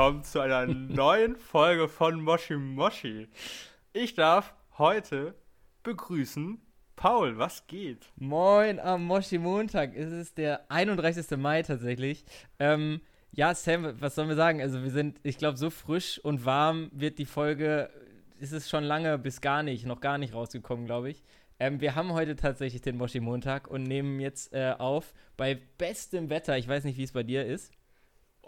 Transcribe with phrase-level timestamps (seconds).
[0.00, 3.28] willkommen zu einer neuen Folge von Moshi Moshi.
[3.92, 5.34] Ich darf heute
[5.82, 6.58] begrüßen
[6.96, 8.10] Paul, was geht?
[8.16, 9.94] Moin am Moshi Montag.
[9.94, 11.36] Es ist der 31.
[11.36, 12.24] Mai tatsächlich.
[12.58, 14.62] Ähm, ja, Sam, was sollen wir sagen?
[14.62, 17.90] Also wir sind, ich glaube, so frisch und warm wird die Folge,
[18.38, 21.22] ist es schon lange bis gar nicht, noch gar nicht rausgekommen, glaube ich.
[21.58, 26.30] Ähm, wir haben heute tatsächlich den Moshi Montag und nehmen jetzt äh, auf bei bestem
[26.30, 26.56] Wetter.
[26.56, 27.70] Ich weiß nicht, wie es bei dir ist.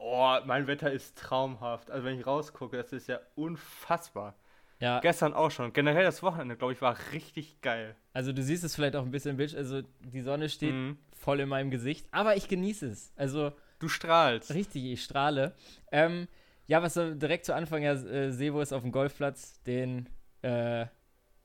[0.04, 1.90] Oh, mein Wetter ist traumhaft.
[1.90, 4.34] Also wenn ich rausgucke, das ist ja unfassbar.
[4.80, 4.98] Ja.
[5.00, 5.72] Gestern auch schon.
[5.72, 7.94] Generell das Wochenende, glaube ich, war richtig geil.
[8.12, 9.54] Also du siehst es vielleicht auch ein bisschen Bild.
[9.54, 10.98] Also die Sonne steht Mhm.
[11.16, 13.12] voll in meinem Gesicht, aber ich genieße es.
[13.16, 14.52] Also Du strahlst.
[14.54, 15.54] richtig, ich strahle.
[15.92, 16.26] Ähm,
[16.66, 20.08] ja, was direkt zu Anfang, ja, äh, Sevo ist auf dem Golfplatz, den
[20.42, 20.86] äh,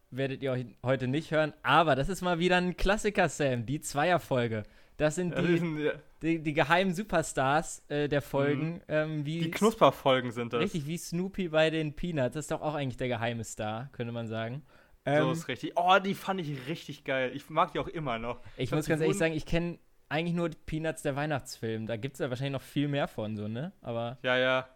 [0.09, 3.81] werdet ihr euch heute nicht hören, aber das ist mal wieder ein Klassiker, Sam, die
[3.81, 4.63] Zweierfolge.
[4.97, 8.81] Das sind Das die, ein, die, die geheimen Superstars äh, der Folgen.
[8.87, 10.61] Ähm, wie die Knusperfolgen sind das.
[10.61, 12.33] Richtig, wie Snoopy bei den Peanuts.
[12.33, 14.63] Das ist doch auch eigentlich der geheime Star, könnte man sagen.
[15.05, 15.73] so Ähm, ist richtig.
[15.75, 17.31] Oh, die fand ich richtig geil.
[17.35, 18.41] Ich mag die auch immer noch.
[18.57, 19.77] ich glaub, muss ganz ehrlich sagen, ich kenne
[20.09, 21.85] eigentlich nur die Peanuts der Weihnachtsfilm.
[21.85, 23.73] Da gibt es ja wahrscheinlich noch viel mehr von, so, ne?
[23.81, 24.67] Aber Ja, ja.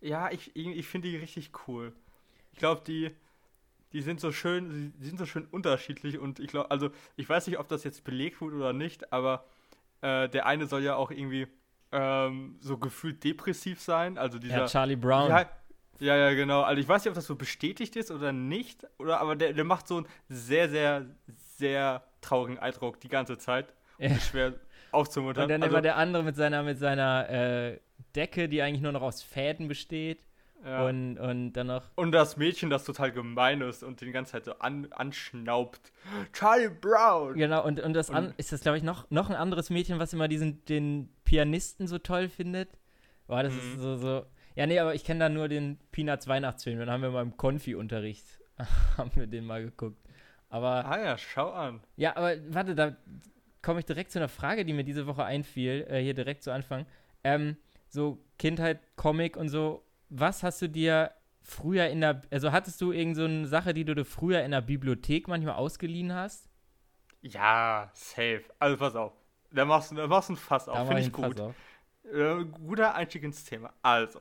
[0.00, 1.92] Ja, ich, ich ich finde die richtig cool.
[2.52, 3.10] Ich glaube, die,
[3.94, 7.46] die sind so schön, die sind so schön unterschiedlich und ich glaube, also ich weiß
[7.46, 9.46] nicht, ob das jetzt belegt wurde oder nicht, aber
[10.02, 11.46] äh, der eine soll ja auch irgendwie
[11.92, 14.18] ähm, so gefühlt depressiv sein.
[14.18, 14.62] Also dieser.
[14.62, 15.30] ja, Charlie Brown.
[15.30, 15.48] Ja,
[16.00, 16.62] ja, ja, genau.
[16.62, 19.64] Also ich weiß nicht, ob das so bestätigt ist oder nicht, oder aber der, der
[19.64, 21.06] macht so einen sehr, sehr,
[21.56, 23.72] sehr traurigen Eindruck die ganze Zeit.
[23.98, 24.16] Und Ja.
[24.16, 24.54] ist schwer
[24.90, 25.44] aufzumuntern.
[25.44, 27.78] Und dann also, immer der andere mit seiner, mit seiner äh,
[28.16, 30.26] Decke, die eigentlich nur noch aus Fäden besteht.
[30.64, 30.86] Ja.
[30.86, 31.84] Und, und dann noch.
[31.96, 35.92] Und das Mädchen, das total gemein ist und den ganze Zeit so an, anschnaubt.
[36.32, 37.34] Charlie Brown!
[37.34, 39.98] Genau, und, und das an, Und- ist das, glaube ich, noch, noch ein anderes Mädchen,
[39.98, 42.68] was immer diesen, den Pianisten so toll findet.
[43.26, 43.58] Boah, das Mhm.
[43.58, 44.26] ist so, so.
[44.56, 46.78] Ja, nee, aber ich kenne da nur den Peanuts Weihnachtsfilm.
[46.78, 48.24] Dann haben wir mal im Konfi-Unterricht,
[48.96, 49.98] haben wir den mal geguckt.
[50.48, 51.80] Aber, Ah ja, schau an.
[51.96, 52.96] ja, aber warte, da
[53.62, 56.52] komme ich direkt zu einer Frage, die mir diese Woche einfiel, äh, hier direkt zu
[56.52, 56.86] Anfang.
[57.24, 57.56] Ähm,
[57.88, 61.10] so Kindheit, Comic und so, was hast du dir
[61.42, 64.50] früher in der, also hattest du irgend so eine Sache, die du dir früher in
[64.50, 66.48] der Bibliothek manchmal ausgeliehen hast?
[67.22, 68.44] Ja, safe.
[68.58, 69.12] Also pass auf.
[69.50, 70.86] Da machst du, da machst du ein Fass auf.
[70.86, 71.40] Finde ich gut.
[72.12, 73.72] Äh, guter Einstieg ins Thema.
[73.82, 74.20] Also.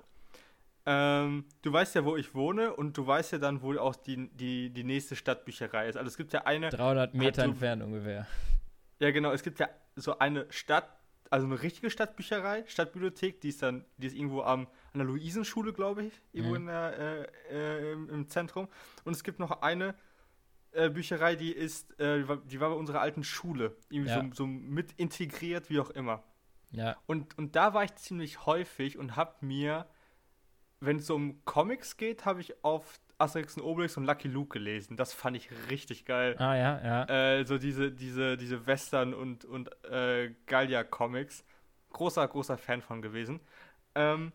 [0.85, 4.29] Ähm, du weißt ja, wo ich wohne und du weißt ja dann, wo auch die,
[4.35, 5.95] die, die nächste Stadtbücherei ist.
[5.95, 6.69] Also es gibt ja eine.
[6.69, 8.27] 300 Meter du- entfernt ungefähr.
[8.99, 10.87] Ja, genau, es gibt ja so eine Stadt,
[11.29, 15.73] also eine richtige Stadtbücherei, Stadtbibliothek, die ist dann, die ist irgendwo am, an der Luisenschule,
[15.73, 16.61] glaube ich, irgendwo Mhm.
[16.61, 16.99] in der,
[17.49, 18.67] äh, äh, im, Zentrum.
[19.03, 19.95] Und es gibt noch eine
[20.75, 24.23] äh, Bücherei, die ist, äh, die war- die war bei unserer alten Schule, irgendwie Ja.
[24.23, 26.23] so, so mit integriert, wie auch immer.
[26.71, 26.97] Ja.
[27.05, 29.85] Und, und da war ich ziemlich häufig und habe mir,
[30.79, 34.97] wenn es um Comics geht, habe ich auf Asterix und Obelix und Lucky Luke gelesen.
[34.97, 37.37] Das fand ich richtig geil Ah ja, ja.
[37.37, 41.43] äh, so diese, diese, diese Western- und, und äh, Gallia-Comics.
[41.91, 43.39] Großer, großer Fan von gewesen.
[43.93, 44.31] Ähm,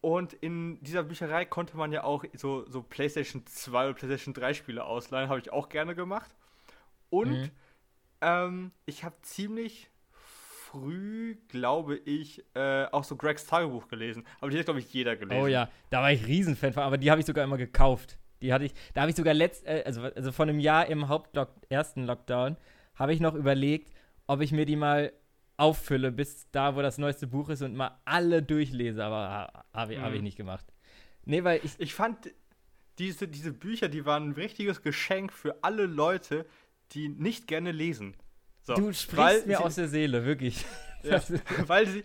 [0.00, 4.54] und in dieser Bücherei konnte man ja auch so, so PlayStation 2 oder PlayStation 3
[4.54, 5.28] Spiele ausleihen.
[5.28, 6.34] Habe ich auch gerne gemacht.
[7.10, 7.50] Und Mhm.
[8.20, 14.24] ähm, ich habe ziemlich früh, glaube ich, äh, auch so Gregs Tagebuch gelesen.
[14.40, 15.42] Aber die hat, glaube ich, jeder gelesen.
[15.42, 18.18] Oh ja, da war ich Riesenfan von, aber die habe ich sogar immer gekauft.
[18.42, 21.08] Die hatte ich, da habe ich sogar letzt, äh, also, also vor einem Jahr im
[21.08, 22.56] Hauptlock, ersten Lockdown,
[22.94, 23.90] habe ich noch überlegt,
[24.26, 25.12] ob ich mir die mal
[25.58, 30.00] auffülle, bis da, wo das neueste Buch ist und mal alle durchlese, aber habe ich,
[30.00, 30.24] hab ich Mhm.
[30.24, 30.64] nicht gemacht.
[31.26, 32.32] Nee, weil ich, Ich fand
[32.98, 36.46] diese, diese Bücher, die waren ein richtiges Geschenk für alle Leute,
[36.92, 38.16] die nicht gerne lesen.
[38.62, 40.64] So, du sprichst mir sie- aus der Seele, wirklich.
[41.04, 41.22] Ja,
[41.68, 42.02] weil sie,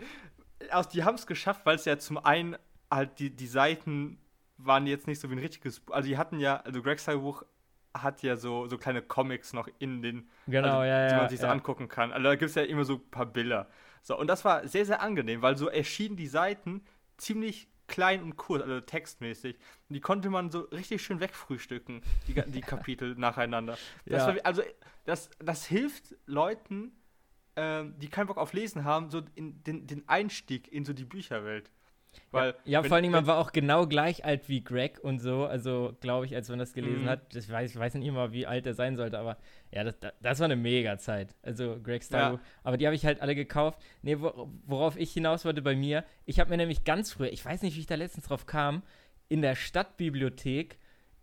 [0.69, 2.55] aus, die haben es geschafft, weil es ja zum einen
[2.91, 4.19] halt die, die Seiten
[4.57, 5.95] waren jetzt nicht so wie ein richtiges Buch.
[5.95, 7.43] Also die hatten ja, also Greg's Tagebuch
[7.93, 11.39] hat ja so, so kleine Comics noch in den, Genau, also, ja, die man sich
[11.39, 12.11] so angucken kann.
[12.11, 13.67] Also da gibt es ja immer so ein paar Bilder.
[14.01, 16.83] So, und das war sehr, sehr angenehm, weil so erschienen die Seiten
[17.17, 19.57] ziemlich klein und kurz, also textmäßig.
[19.89, 23.77] Und die konnte man so richtig schön wegfrühstücken, die, die Kapitel nacheinander.
[24.05, 24.63] Das war, also,
[25.05, 26.91] das, das hilft Leuten,
[27.55, 31.05] ähm, die keinen Bock auf Lesen haben, so in den, den Einstieg in so die
[31.05, 31.69] Bücherwelt.
[32.31, 35.19] Weil, Ja, wenn- vor allen Dingen, man war auch genau gleich alt wie Greg und
[35.19, 35.45] so.
[35.45, 37.09] Also, glaube ich, als man das gelesen Mhm.
[37.09, 37.35] hat.
[37.35, 39.37] Ich weiß, ich weiß nicht immer, wie alt er sein sollte, aber
[39.71, 41.35] ja, das, das- war eine mega Zeit.
[41.41, 42.19] Also, Gregs Ja.
[42.19, 42.43] Tagebuch.
[42.63, 43.79] Aber die habe ich halt alle gekauft.
[44.01, 47.43] Nee, wo, worauf ich hinaus wollte bei mir, ich habe mir nämlich ganz früh, ich
[47.43, 48.83] weiß nicht, wie ich da letztens drauf kam,
[49.29, 50.77] in der Stadtbibliothek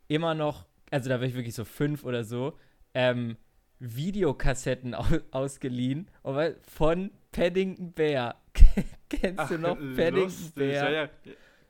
[0.09, 2.57] immer noch, also da war ich wirklich so fünf oder so,
[2.95, 3.37] ähm,
[3.79, 6.09] Videokassetten au ausgeliehen
[6.63, 8.37] von Paddington Bear.
[9.09, 10.91] Kennst du noch Paddington lustig, Bear?
[10.91, 11.09] Ja, ja.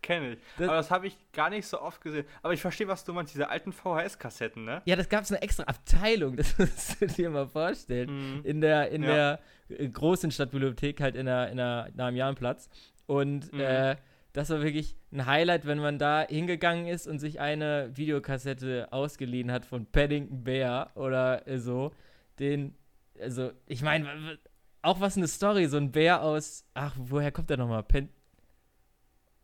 [0.03, 0.39] kenne ich.
[0.59, 2.25] Das- aber das habe ich gar nicht so oft gesehen.
[2.43, 4.83] Aber ich verstehe, was du meinst, diese alten VHS-Kassetten, ne?
[4.85, 8.39] Ja, das gab es eine extra Abteilung, das musst du dir mal vorstellen.
[8.39, 8.45] Mhm.
[8.45, 9.39] In der, in Ja.
[9.69, 12.69] der äh, großen Stadtbibliothek, halt in der, in der, da am Jahnplatz.
[13.07, 13.61] Und Mhm.
[13.61, 13.97] äh,
[14.33, 19.51] das war wirklich ein Highlight, wenn man da hingegangen ist und sich eine Videokassette ausgeliehen
[19.51, 21.91] hat von Paddington Bear oder so.
[22.39, 22.77] Den,
[23.21, 24.39] also, ich meine,
[24.83, 27.83] auch was eine Story, so ein Bär aus, ach, woher kommt der nochmal?
[27.83, 28.09] Pen.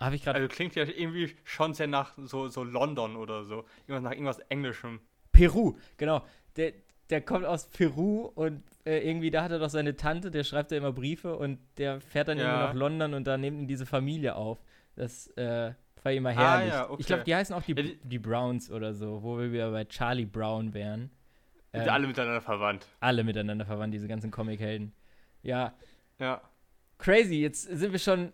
[0.00, 0.38] Habe ich gerade.
[0.40, 3.64] Also klingt ja irgendwie schon sehr nach so, so London oder so.
[3.86, 5.00] Irgendwas nach irgendwas Englischem.
[5.32, 6.22] Peru, genau.
[6.56, 6.72] Der,
[7.10, 10.70] der kommt aus Peru und äh, irgendwie da hat er doch seine Tante, der schreibt
[10.72, 12.44] ja immer Briefe und der fährt dann Ja.
[12.44, 14.58] irgendwie nach London und da nimmt ihn diese Familie auf.
[14.96, 15.72] Das äh,
[16.02, 16.72] war immer Ah, herrlich.
[16.72, 16.96] ja, okay.
[17.00, 19.70] Ich glaube, die heißen auch die, Ja, die- die Browns oder so, wo wir wieder
[19.70, 21.10] bei Charlie Brown wären.
[21.72, 22.86] Ähm, alle miteinander verwandt.
[23.00, 24.92] alle miteinander verwandt, diese ganzen Comic-Helden.
[25.46, 25.74] Ja,
[26.18, 26.40] Ja.
[26.98, 27.36] crazy.
[27.40, 28.32] Jetzt sind wir schon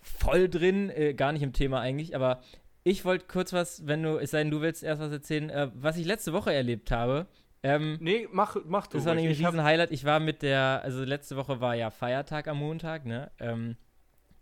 [0.00, 2.40] voll drin, äh, gar nicht im Thema eigentlich, aber
[2.84, 5.70] ich wollte kurz was, wenn du, es sei denn, du willst erst was erzählen, äh,
[5.74, 7.26] was ich letzte Woche erlebt habe.
[7.62, 8.96] Ähm, Nee, mach, mach du.
[8.96, 9.92] das war nämlich ich ein hab, riesen Highlight.
[9.92, 13.30] Ich war mit der, also letzte Woche war ja Feiertag am Montag, ne?
[13.38, 13.76] Ähm,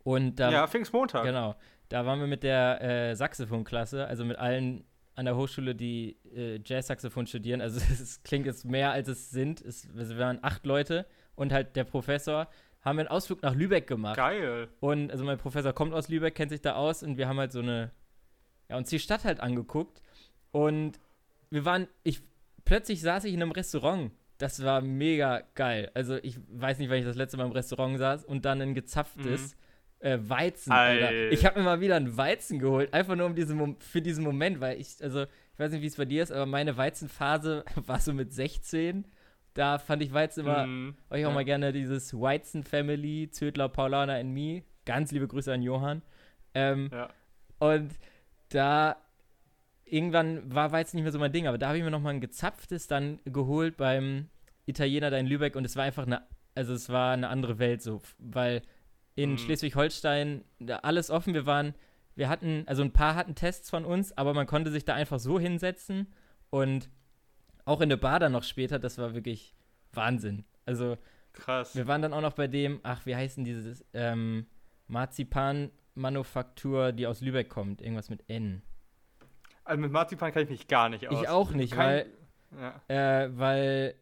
[0.05, 1.25] und da, Ja, Pfingstmontag.
[1.25, 1.55] genau,
[1.91, 2.81] da waren wir mit der
[3.11, 4.85] äh, Saxophonklasse, also mit allen
[5.17, 7.61] an der Hochschule, die äh, Jazz-Saxophon studieren.
[7.61, 9.61] Also es klingt jetzt mehr, als es sind.
[9.61, 11.05] Es, wir waren acht Leute
[11.41, 12.49] und halt der Professor.
[12.83, 14.17] Haben wir einen Ausflug nach Lübeck gemacht.
[14.17, 14.69] Geil.
[14.81, 17.53] Und also mein Professor kommt aus Lübeck, kennt sich da aus und wir haben halt
[17.53, 17.91] so eine,
[18.69, 20.01] ja, uns die Stadt halt angeguckt.
[20.53, 20.99] Und
[21.51, 22.21] wir waren, ich,
[22.65, 24.13] plötzlich saß ich in einem Restaurant.
[24.39, 25.91] Das war mega geil.
[25.95, 28.75] Also ich weiß nicht, wann ich das letzte Mal im Restaurant saß und dann ein
[28.75, 29.57] gezapftes
[29.99, 30.73] äh, Weizen.
[31.31, 34.61] Ich habe mir mal wieder einen Weizen geholt, einfach nur um diesen für diesen Moment,
[34.61, 38.01] weil ich, also ich weiß nicht, wie es bei dir ist, aber meine Weizenphase war
[38.01, 39.05] so mit 16.
[39.55, 40.95] Da fand ich Weizen immer, Mhm.
[41.11, 41.35] ich auch Ja.
[41.35, 44.63] mal gerne dieses Weizen Family, Zödler, Paulana and Me.
[44.87, 46.03] Ganz liebe Grüße an Johann.
[46.55, 47.09] Ähm, Ja.
[47.59, 47.93] Und
[48.51, 48.97] da
[49.85, 52.11] irgendwann war Weizen nicht mehr so mein Ding, aber da habe ich mir noch mal
[52.11, 54.29] ein gezapftes dann geholt beim
[54.67, 56.23] Italiener da in Lübeck und es war einfach eine,
[56.55, 58.63] also es war eine andere Welt so, weil
[59.17, 59.39] in Mhm.
[59.39, 61.75] Schleswig-Holstein da alles offen, wir waren,
[62.15, 65.19] wir hatten, also ein paar hatten Tests von uns, aber man konnte sich da einfach
[65.19, 66.07] so hinsetzen
[66.51, 66.89] und
[67.71, 69.55] auch in der Bar dann noch später, das war wirklich
[69.93, 70.45] Wahnsinn.
[70.67, 70.99] Also
[71.33, 71.75] Krass.
[71.77, 74.47] wir waren dann auch noch bei dem, ach, wie heißen dieses, ähm,
[74.89, 77.81] Marzipan-Manufaktur, die aus Lübeck kommt.
[77.83, 78.63] Irgendwas mit N.
[79.65, 81.21] Also mit Marzipan kann ich mich gar nicht aus.
[81.23, 82.07] Ich auch nicht, Kein-
[82.59, 82.83] Ja.
[83.25, 83.95] Äh, weil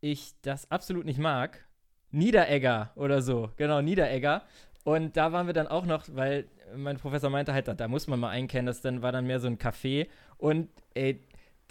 [0.00, 1.64] ich das absolut nicht mag.
[2.10, 3.50] Niederegger oder so.
[3.56, 4.42] Genau, Niederegger.
[4.84, 6.46] Und da waren wir dann auch noch, weil
[6.76, 9.38] mein Professor meinte halt, da, da muss man mal einkennen, das dann war dann mehr
[9.38, 10.08] so ein Café.
[10.38, 11.22] Und ey,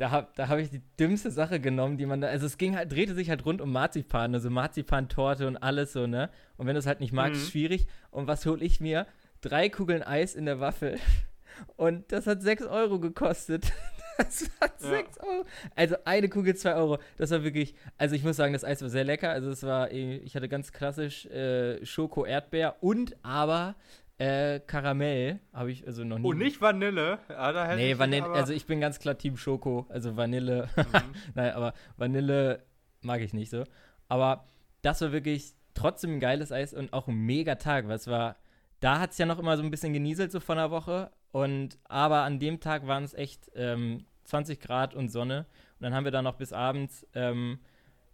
[0.01, 2.75] da habe da hab ich die dümmste Sache genommen, die man da, also es ging
[2.75, 6.29] halt, drehte sich halt rund um Marzipan, also Marzipantorte und alles so, ne?
[6.57, 7.45] Und wenn du es halt nicht magst, Mhm.
[7.51, 7.85] schwierig.
[8.09, 9.05] Und was hole ich mir?
[9.41, 10.97] Drei Kugeln Eis in der Waffel.
[11.77, 13.71] Und das hat 6 Euro gekostet.
[14.17, 14.89] Das war Ja.
[14.97, 15.45] 6 Euro.
[15.75, 16.99] Also eine Kugel 2 Euro.
[17.17, 19.31] Das war wirklich, also ich muss sagen, das Eis war sehr lecker.
[19.31, 23.75] Also es war, ich hatte ganz klassisch äh, Schoko-Erdbeer und aber
[24.21, 26.25] äh, Karamell habe ich also noch nie.
[26.27, 27.19] Und Oh, nicht Vanille.
[27.29, 30.69] Ja, da hätte Nee, ich Vanille, also ich bin ganz klar Team Schoko, also Vanille.
[30.75, 30.85] Mhm.
[31.35, 32.63] Nein, aber Vanille
[33.01, 33.63] mag ich nicht so.
[34.07, 34.47] Aber
[34.83, 38.35] das war wirklich trotzdem ein geiles Eis und auch ein mega Tag, weil es war,
[38.79, 41.11] da hat es ja noch immer so ein bisschen genieselt, so von der Woche.
[41.31, 45.45] Und aber an dem Tag waren es echt ähm, 20 Grad und Sonne.
[45.79, 47.59] Und dann haben wir da noch bis abends ähm,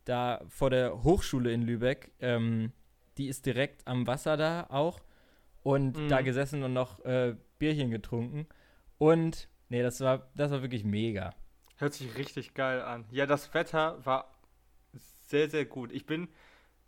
[0.05, 2.71] da vor der Hochschule in Lübeck, ähm,
[3.17, 5.01] die ist direkt am Wasser da auch.
[5.67, 6.07] Und Mhm.
[6.07, 8.47] da gesessen und noch äh, Bierchen getrunken.
[8.97, 11.33] Und nee, das war, das war wirklich mega.
[11.75, 13.03] Hört sich richtig geil an.
[13.11, 14.33] Ja, das Wetter war
[14.93, 15.91] sehr, sehr gut.
[15.91, 16.29] Ich bin,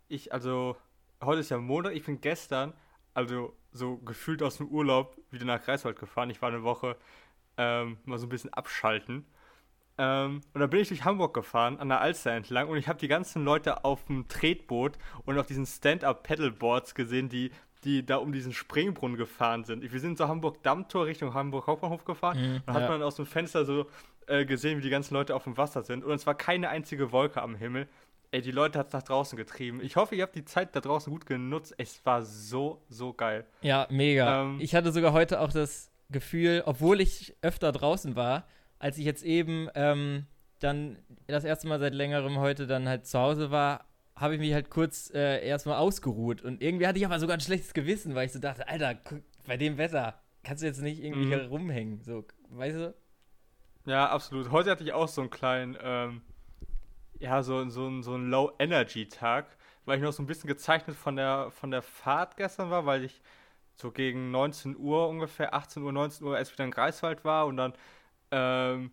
[0.08, 0.76] ich, also,
[1.22, 2.72] heute ist ja Montag, ich bin gestern,
[3.12, 6.30] also so gefühlt aus dem Urlaub wieder nach Greifswald gefahren.
[6.30, 6.96] Ich war eine Woche
[7.58, 9.26] ähm, mal so ein bisschen abschalten.
[9.98, 12.98] Ähm, und dann bin ich durch Hamburg gefahren, an der Alster entlang, und ich habe
[12.98, 14.96] die ganzen Leute auf dem Tretboot
[15.26, 17.50] und auf diesen Stand-Up-Paddleboards gesehen, die,
[17.84, 19.90] die da um diesen Springbrunnen gefahren sind.
[19.90, 22.38] Wir sind zur Hamburg-Dammtor Richtung Hamburg-Hauptbahnhof gefahren.
[22.38, 22.88] Mhm, und hat ja.
[22.88, 23.86] man aus dem Fenster so
[24.26, 26.04] äh, gesehen, wie die ganzen Leute auf dem Wasser sind.
[26.04, 27.88] Und es war keine einzige Wolke am Himmel.
[28.32, 29.80] Ey, die Leute hat es nach draußen getrieben.
[29.82, 31.74] Ich hoffe, ihr habt die Zeit da draußen gut genutzt.
[31.78, 33.44] Es war so, so geil.
[33.62, 34.42] Ja, mega.
[34.42, 38.46] Ähm, ich hatte sogar heute auch das Gefühl, obwohl ich öfter draußen war,
[38.78, 40.26] als ich jetzt eben ähm,
[40.60, 43.84] dann das erste Mal seit längerem heute dann halt zu Hause war,
[44.16, 46.42] habe ich mich halt kurz äh, erstmal ausgeruht.
[46.42, 48.98] Und irgendwie hatte ich aber sogar ein schlechtes Gewissen, weil ich so dachte, Alter,
[49.46, 51.28] bei dem Wetter kannst du jetzt nicht irgendwie Mhm.
[51.28, 52.02] hier rumhängen.
[52.02, 52.94] So, weißt du?
[53.86, 54.50] Ja, absolut.
[54.50, 56.22] Heute hatte ich auch so einen kleinen, ähm,
[57.18, 59.46] ja, so, so, einen- so einen Low-Energy-Tag,
[59.86, 63.04] weil ich noch so ein bisschen gezeichnet von der, von der Fahrt gestern war, weil
[63.04, 63.22] ich
[63.76, 67.56] so gegen 19 Uhr ungefähr, 18 Uhr, 19 Uhr erst wieder in Greifswald war und
[67.56, 67.72] dann
[68.30, 68.90] ähm,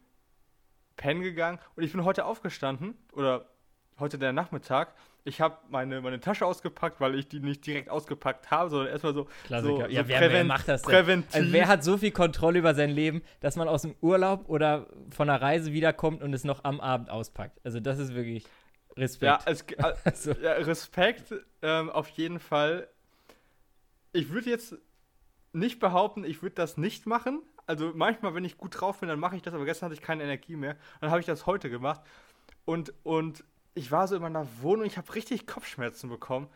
[0.95, 1.59] pennen gegangen.
[1.75, 3.49] Und ich bin heute aufgestanden, oder
[3.99, 4.93] heute der Nachmittag.
[5.23, 9.13] Ich habe meine, meine Tasche ausgepackt, weil ich die nicht direkt ausgepackt habe, sondern erstmal
[9.13, 9.27] so.
[9.45, 9.75] Klassiker.
[9.75, 10.91] So, ja, so wer, wer macht das denn?
[10.91, 11.35] Präventiv.
[11.35, 14.87] Also wer hat so viel Kontrolle über sein Leben, dass man aus dem Urlaub oder
[15.09, 17.59] von einer Reise wiederkommt und es noch am Abend auspackt?
[17.65, 18.45] Also das ist wirklich
[18.95, 19.43] Respekt.
[19.45, 19.65] Ja, es,
[20.05, 22.87] Also, ja Respekt ähm, auf jeden Fall.
[24.13, 24.77] Ich würde jetzt
[25.53, 27.41] nicht behaupten, ich würde das nicht machen.
[27.65, 30.01] Also manchmal, wenn ich gut drauf bin, dann mache ich das, aber gestern hatte ich
[30.01, 30.77] keine Energie mehr.
[31.01, 32.01] Dann habe ich das heute gemacht.
[32.65, 33.43] Und, und
[33.77, 36.49] ich war so in meiner Wohnung, ich habe richtig Kopfschmerzen bekommen.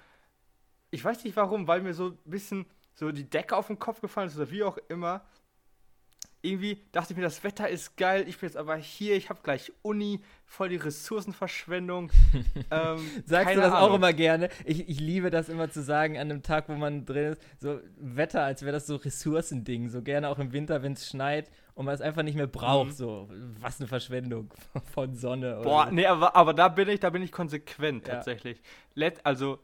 [0.90, 4.02] Ich weiß nicht warum, weil mir so ein bisschen so die Decke auf den Kopf
[4.02, 5.26] gefallen ist oder wie auch immer.
[6.44, 9.42] Irgendwie dachte ich mir, das Wetter ist geil, ich bin jetzt aber hier, ich habe
[9.44, 12.12] gleich Uni, voll die Ressourcenverschwendung.
[12.72, 13.98] ähm, Sagst du das auch Ahnung.
[13.98, 14.50] immer gerne?
[14.66, 17.42] Ich, ich liebe das immer zu sagen an einem Tag, wo man drin ist.
[17.60, 19.90] So Wetter, als wäre das so Ressourcending.
[19.90, 22.88] So gerne auch im Winter, wenn es schneit und man es einfach nicht mehr braucht.
[22.88, 22.92] Mhm.
[22.94, 23.30] So,
[23.60, 24.52] was eine Verschwendung
[24.94, 25.56] von Sonne.
[25.60, 25.94] Oder Boah, so.
[25.94, 28.16] nee, aber, aber da bin ich, da bin ich konsequent Ja.
[28.16, 28.62] tatsächlich.
[28.96, 29.60] Let, also,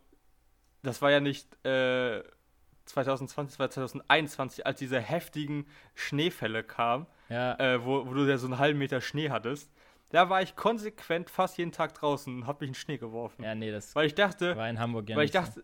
[0.83, 2.21] das war ja nicht äh,
[2.87, 8.37] 2020, das war 2021, als diese heftigen Schneefälle kamen, Ja, äh, wo, wo du ja
[8.37, 9.71] so einen halben Meter Schnee hattest.
[10.09, 13.43] Da war ich konsequent fast jeden Tag draußen und hab mich in Schnee geworfen.
[13.43, 15.63] ja, nee, das Weil ich dachte, war in Hamburg ja weil ich dachte,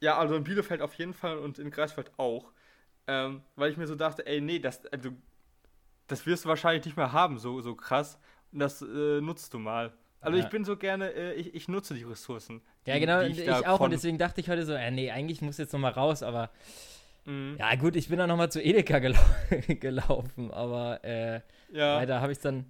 [0.00, 2.52] ja, also in Bielefeld auf jeden Fall und in Greifswald auch.
[3.06, 5.10] Ähm, weil ich mir so dachte, ey, nee, das, also,
[6.06, 8.18] das wirst du wahrscheinlich nicht mehr haben, so, so krass.
[8.52, 9.92] Und das äh, nutzt du mal.
[10.24, 10.44] Also Ja.
[10.44, 12.60] ich bin so gerne, äh, ich, ich nutze die Ressourcen.
[12.84, 12.90] so.
[12.92, 13.80] Ja, genau, die ich, da auch.
[13.80, 16.50] Und deswegen dachte ich heute so, äh, nee, eigentlich muss jetzt noch mal raus, aber
[17.26, 17.56] Mhm.
[17.58, 19.18] ja, gut, ich bin dann noch mal zu Edeka gelau
[19.80, 21.40] gelaufen, aber äh,
[21.72, 22.66] Ja, Leider habe ich es dann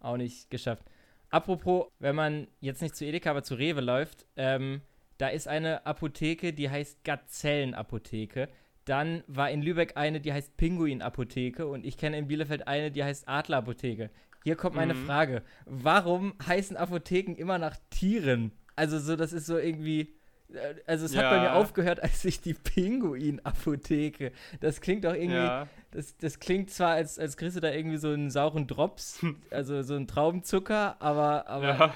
[0.00, 0.84] auch nicht geschafft.
[1.30, 4.82] Apropos, wenn man jetzt nicht zu Edeka, aber zu Rewe läuft, ähm,
[5.18, 8.48] da ist eine Apotheke, die heißt Gazellenapotheke.
[8.84, 13.02] Dann war in Lübeck eine, die heißt Pinguin-Apotheke und ich kenne in Bielefeld eine, die
[13.02, 14.10] heißt Adler-Apotheke.
[14.46, 15.06] Hier kommt meine Mhm.
[15.06, 15.42] Frage.
[15.64, 18.52] Warum heißen Apotheken immer nach Tieren?
[18.76, 20.14] Also so, das ist so irgendwie...
[20.52, 21.42] äh, Also es hat bei Ja.
[21.42, 24.30] mir aufgehört, als ich die Pinguin-Apotheke.
[24.60, 25.34] Das klingt doch irgendwie...
[25.34, 25.66] ja.
[25.90, 29.82] Das, das klingt zwar, als, als kriegst du da irgendwie so einen sauren Drops, also
[29.82, 31.94] so einen Traubenzucker, aber, aber Ja.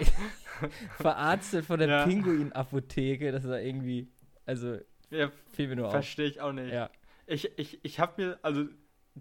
[0.96, 2.04] verarztet von der Ja.
[2.06, 4.08] Pinguin-Apotheke, das ist da irgendwie,
[4.44, 4.78] also
[5.10, 5.92] ja fiel mir nur auf.
[5.92, 6.72] verstehe ich auch nicht.
[6.72, 6.90] Ja.
[7.26, 8.64] Ich, ich, ich habe mir, also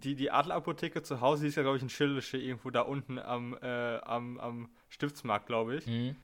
[0.00, 3.18] die, die Adlerapotheke zu Hause, die ist ja, glaube ich, in Schildische irgendwo da unten
[3.18, 5.86] am, äh, am, am Stiftsmarkt, glaube ich.
[5.86, 6.16] Mhm.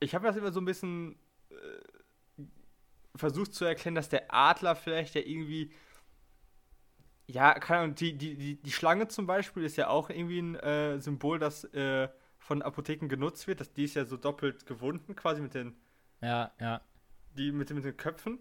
[0.00, 1.16] Ich habe das immer so ein bisschen
[1.50, 1.54] äh,
[3.14, 5.72] versucht zu erklären, dass der Adler vielleicht ja irgendwie.
[7.28, 10.54] Ja, keine Ahnung, die, die, die, die Schlange zum Beispiel ist ja auch irgendwie ein
[10.56, 12.08] äh, Symbol, das äh,
[12.38, 13.60] von Apotheken genutzt wird.
[13.60, 15.74] Das, die ist ja so doppelt gewunden, quasi mit den,
[16.20, 16.80] Ja, ja.
[17.36, 18.40] die, mit, den- mit den Köpfen.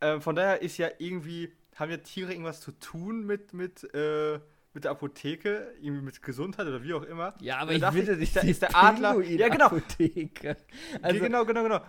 [0.00, 4.38] Ähm, von daher ist ja irgendwie, haben ja Tiere irgendwas zu tun mit, mit, äh,
[4.72, 7.34] mit der Apotheke, irgendwie mit Gesundheit oder wie auch immer.
[7.40, 9.68] Ja, aber ich finde ich, da ist der Adler- Ja, genau.
[9.70, 10.56] Pinguin-Apotheke.
[11.02, 11.80] Also, genau, genau, genau.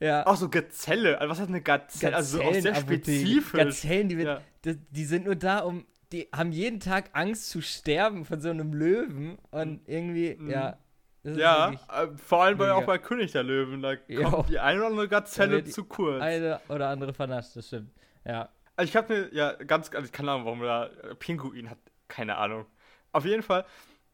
[0.00, 0.26] ja.
[0.26, 1.18] Auch so Gazelle.
[1.20, 2.14] Also was hat eine Gazelle?
[2.16, 3.52] Also so auch sehr spezifisch.
[3.52, 4.40] Gazellen, die, wird, Ja.
[4.64, 8.50] die, die sind nur da, um, die haben jeden Tag Angst zu sterben von so
[8.50, 10.50] einem Löwen und irgendwie, Mhm.
[10.50, 10.78] ja.
[11.24, 13.82] Ja, äh, vor allem bei, auch bei König der Löwen.
[13.82, 16.22] Da kommt die eine oder andere Gazelle zu kurz.
[16.22, 17.90] eine oder andere vernascht, das stimmt.
[18.24, 18.48] Ja.
[18.76, 21.78] Also ich habe mir, ja, ganz, also keine Ahnung, warum da äh, Pinguin hat,
[22.08, 22.66] keine Ahnung.
[23.12, 23.64] Auf jeden Fall,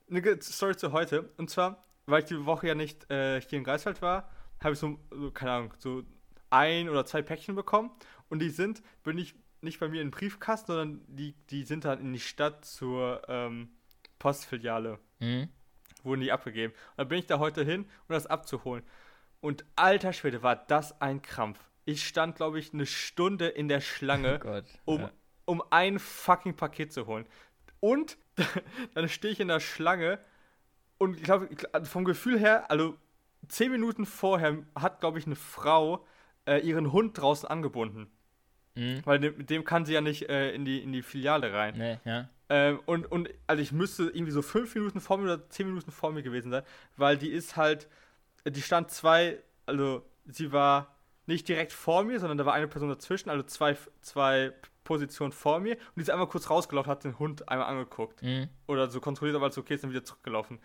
[0.08, 1.30] eine Story zu heute.
[1.36, 4.30] Und zwar, weil ich die Woche ja nicht äh, hier in Greifswald war,
[4.62, 6.04] habe ich so, so, keine Ahnung, so
[6.50, 7.90] ein oder zwei Päckchen bekommen.
[8.28, 11.84] Und die sind, bin ich nicht bei mir in den Briefkasten, sondern die, die sind
[11.84, 13.70] dann in die Stadt zur ähm,
[14.18, 14.98] Postfiliale.
[15.18, 15.48] Mhm.
[16.02, 16.72] wurden die abgegeben.
[16.72, 18.84] Und dann bin ich da heute hin, um das abzuholen.
[19.40, 21.58] Und alter Schwede, war das ein Krampf.
[21.84, 24.64] Ich stand, glaube ich, eine Stunde in der Oh Schlange, Gott.
[24.84, 25.10] um, ja.
[25.44, 27.26] um ein fucking Paket zu holen.
[27.80, 28.16] Und
[28.94, 30.18] dann stehe ich in der Schlange
[30.98, 31.48] und ich glaube,
[31.84, 32.96] vom Gefühl her, also
[33.48, 36.06] zehn Minuten vorher hat, glaube ich, eine Frau
[36.46, 38.10] äh, ihren Hund draußen angebunden.
[38.74, 39.02] Mhm.
[39.04, 41.76] Weil mit dem kann sie ja nicht äh, in, die, in die Filiale rein.
[41.76, 42.28] Nee, ja.
[42.48, 45.90] Ähm, und, und also ich müsste irgendwie so fünf Minuten vor mir oder zehn Minuten
[45.90, 46.62] vor mir gewesen sein,
[46.96, 47.88] weil die ist halt,
[48.46, 50.94] die stand zwei, also sie war
[51.32, 54.52] nicht direkt vor mir, sondern da war eine Person dazwischen, also zwei, zwei
[54.84, 58.48] Positionen vor mir und die ist einmal kurz rausgelaufen, hat den Hund einmal angeguckt Mhm.
[58.66, 60.58] oder so kontrolliert, aber alles okay ist, dann wieder zurückgelaufen.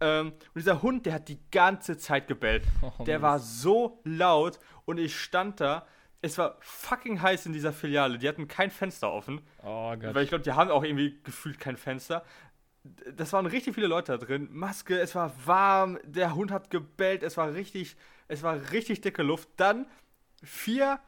[0.00, 2.64] Ähm, und dieser Hund, der hat die ganze Zeit gebellt.
[2.98, 3.22] Oh, Der Mist.
[3.22, 5.86] war so laut und ich stand da.
[6.24, 8.18] Es war fucking heiß in dieser Filiale.
[8.18, 9.40] Die hatten kein Fenster offen.
[9.64, 10.14] Oh Gott.
[10.14, 12.24] Weil ich glaube, die haben auch irgendwie gefühlt kein Fenster.
[13.14, 14.48] Das waren richtig viele Leute da drin.
[14.50, 19.22] Maske, es war warm, der Hund hat gebellt, es war richtig, es war richtig dicke
[19.22, 19.48] Luft.
[19.56, 19.86] Dann
[20.42, 21.00] vier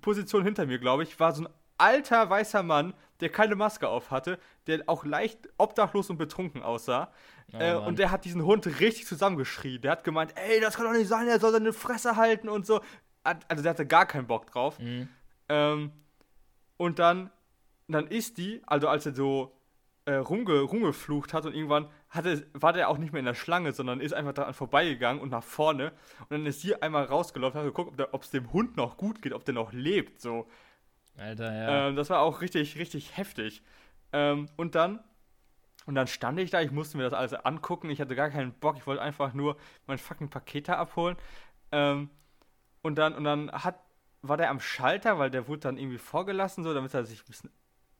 [0.00, 4.10] Positionen hinter mir, glaube ich, war so ein alter weißer Mann, der keine Maske auf
[4.10, 7.12] hatte, der auch leicht obdachlos und betrunken aussah.
[7.52, 9.80] Oh, äh, und der hat diesen Hund richtig zusammengeschrien.
[9.80, 12.66] Der hat gemeint, ey, das kann doch nicht sein, er soll seine Fresse halten und
[12.66, 12.80] so.
[13.22, 14.78] Also der hatte gar keinen Bock drauf.
[14.78, 15.08] Mhm.
[15.48, 15.92] Ähm,
[16.76, 17.30] und dann,
[17.88, 19.56] dann ist die, also als er so
[20.04, 23.72] äh, rumge, rumgeflucht hat und irgendwann hatte, war der auch nicht mehr in der Schlange,
[23.72, 25.92] sondern ist einfach daran vorbeigegangen und nach vorne.
[26.20, 29.32] Und dann ist sie einmal rausgelaufen, hat geguckt, ob es dem Hund noch gut geht,
[29.32, 30.20] ob der noch lebt.
[30.20, 30.48] So.
[31.16, 31.88] Alter, ja.
[31.88, 33.62] Ähm, das war auch richtig, richtig heftig.
[34.12, 34.98] Ähm, und dann,
[35.86, 38.52] und dann stand ich da, ich musste mir das alles angucken, ich hatte gar keinen
[38.52, 41.16] Bock, ich wollte einfach nur mein fucking Paket da abholen.
[41.70, 42.10] Ähm,
[42.82, 43.78] und dann, und dann hat,
[44.22, 47.26] war der am Schalter, weil der wurde dann irgendwie vorgelassen, so, damit er sich ein
[47.26, 47.50] bisschen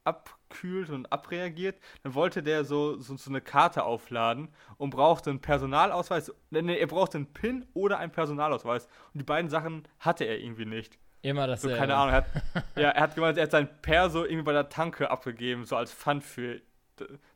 [0.05, 1.79] abkühlt und abreagiert.
[2.03, 6.33] Dann wollte der so, so, so eine Karte aufladen und brauchte einen Personalausweis.
[6.51, 8.87] Nee, er brauchte einen PIN oder einen Personalausweis.
[9.13, 10.99] Und die beiden Sachen hatte er irgendwie nicht.
[11.23, 11.77] Immer So, dasselbe.
[11.79, 12.15] keine Ahnung.
[12.15, 12.27] Er hat,
[12.77, 15.93] ja, er hat gemeint, er hat sein Perso irgendwie bei der Tanke abgegeben, so als
[15.93, 16.61] Pfand für,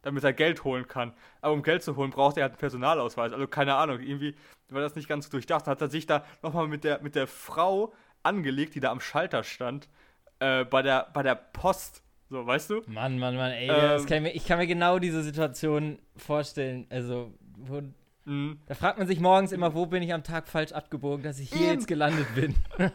[0.03, 1.13] damit er Geld holen kann.
[1.43, 3.33] Aber um Geld zu holen, braucht er halt einen Personalausweis.
[3.33, 4.35] Also keine Ahnung, irgendwie
[4.71, 5.67] war das nicht ganz durchdacht.
[5.67, 7.93] Dann hat er sich da nochmal mit der, mit der Frau
[8.23, 9.89] angelegt, die da am Schalter stand,
[10.39, 12.03] äh, bei, der, bei der Post.
[12.31, 12.83] So, weißt du?
[12.87, 16.87] Mann, Mann, Mann, ey, Ähm, kann ich, mir, ich kann mir genau diese Situation vorstellen.
[16.91, 17.83] Also, wo,
[18.27, 18.59] Mhm.
[18.65, 21.51] da fragt man sich morgens immer, wo bin ich am Tag falsch abgebogen, dass ich
[21.53, 21.73] hier Eben.
[21.75, 22.55] jetzt gelandet bin.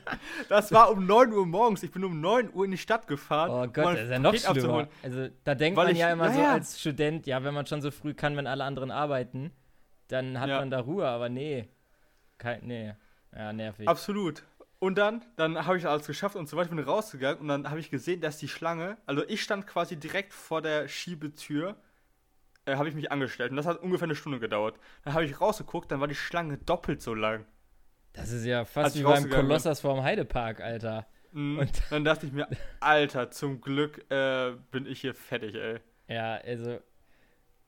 [0.50, 1.84] Das war um 9 Uhr morgens.
[1.84, 3.52] Ich bin um 9 Uhr in die Stadt gefahren.
[3.52, 4.58] Oh um Gott, mein das ist ja noch Paket schlimmer.
[4.58, 4.88] abzuholen.
[5.04, 7.68] Also, da denkt Weil man ich- ja immer ja, so als Student, ja, wenn man
[7.68, 9.52] schon so früh kann, wenn alle anderen arbeiten,
[10.08, 10.58] dann hat Ja.
[10.60, 11.70] man da Ruhe, aber nee.
[12.40, 12.94] Kein, nee.
[13.36, 13.88] Ja, nervig.
[13.88, 14.44] Absolut.
[14.80, 17.82] Und dann, dann habe ich alles geschafft und so weiter, bin rausgegangen und dann habe
[17.82, 21.76] ich gesehen, dass die Schlange, also ich stand quasi direkt vor der Schiebetür,
[22.66, 24.80] äh, habe ich mich angestellt und das hat ungefähr eine Stunde gedauert.
[25.04, 27.46] Dann habe ich rausgeguckt, dann war die Schlange doppelt so lang.
[28.14, 29.30] Das ist ja fast wie beim.
[29.30, 31.08] Kolossus vorm Heidepark, Alter.
[31.34, 31.60] Mhm.
[31.60, 32.48] Und- dann dachte ich mir,
[32.80, 35.80] Alter, zum Glück äh, bin ich hier fertig, ey.
[36.08, 36.80] Ja, also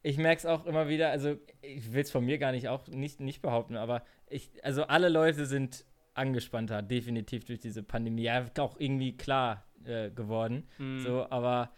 [0.01, 2.87] ich merke es auch immer wieder, also ich will es von mir gar nicht auch
[2.87, 8.23] nicht, nicht behaupten, aber ich, also alle Leute sind angespannter, definitiv durch diese Pandemie.
[8.23, 10.67] Ja, auch irgendwie klar äh, geworden.
[10.77, 10.99] Mhm.
[11.03, 11.71] So, aber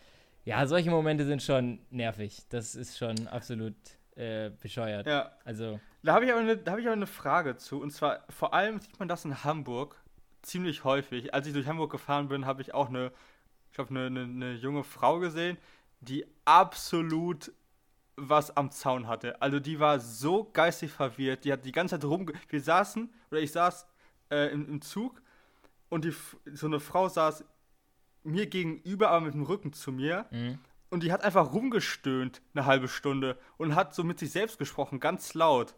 [0.46, 2.42] ja, solche Momente sind schon nervig.
[2.50, 3.76] Das ist schon absolut
[4.16, 5.08] äh, bescheuert.
[5.08, 7.82] Ja, Also, da habe ich, aber eine- da hab ich aber eine Frage zu.
[7.82, 9.96] Und zwar, vor allem sieht man das in Hamburg
[10.42, 11.34] ziemlich häufig.
[11.34, 13.12] Als ich durch Hamburg gefahren bin, habe ich auch eine,
[13.70, 15.58] ich glaube, eine, eine, eine junge Frau gesehen,
[16.02, 17.52] die absolut
[18.16, 19.42] was am Zaun hatte.
[19.42, 21.46] Also die war so geistig verwirrt.
[21.46, 22.34] Die hat die ganze Zeit rumge...
[22.50, 23.88] Wir saßen, oder ich saß
[24.34, 25.22] äh, im, im Zug
[25.90, 26.14] und die,
[26.54, 27.46] so eine Frau saß
[28.24, 30.26] mir gegenüber, aber mit dem Rücken zu mir.
[30.32, 30.58] mh.
[30.90, 35.00] Und die hat einfach rumgestöhnt eine halbe Stunde und hat so mit sich selbst gesprochen,
[35.00, 35.74] ganz laut.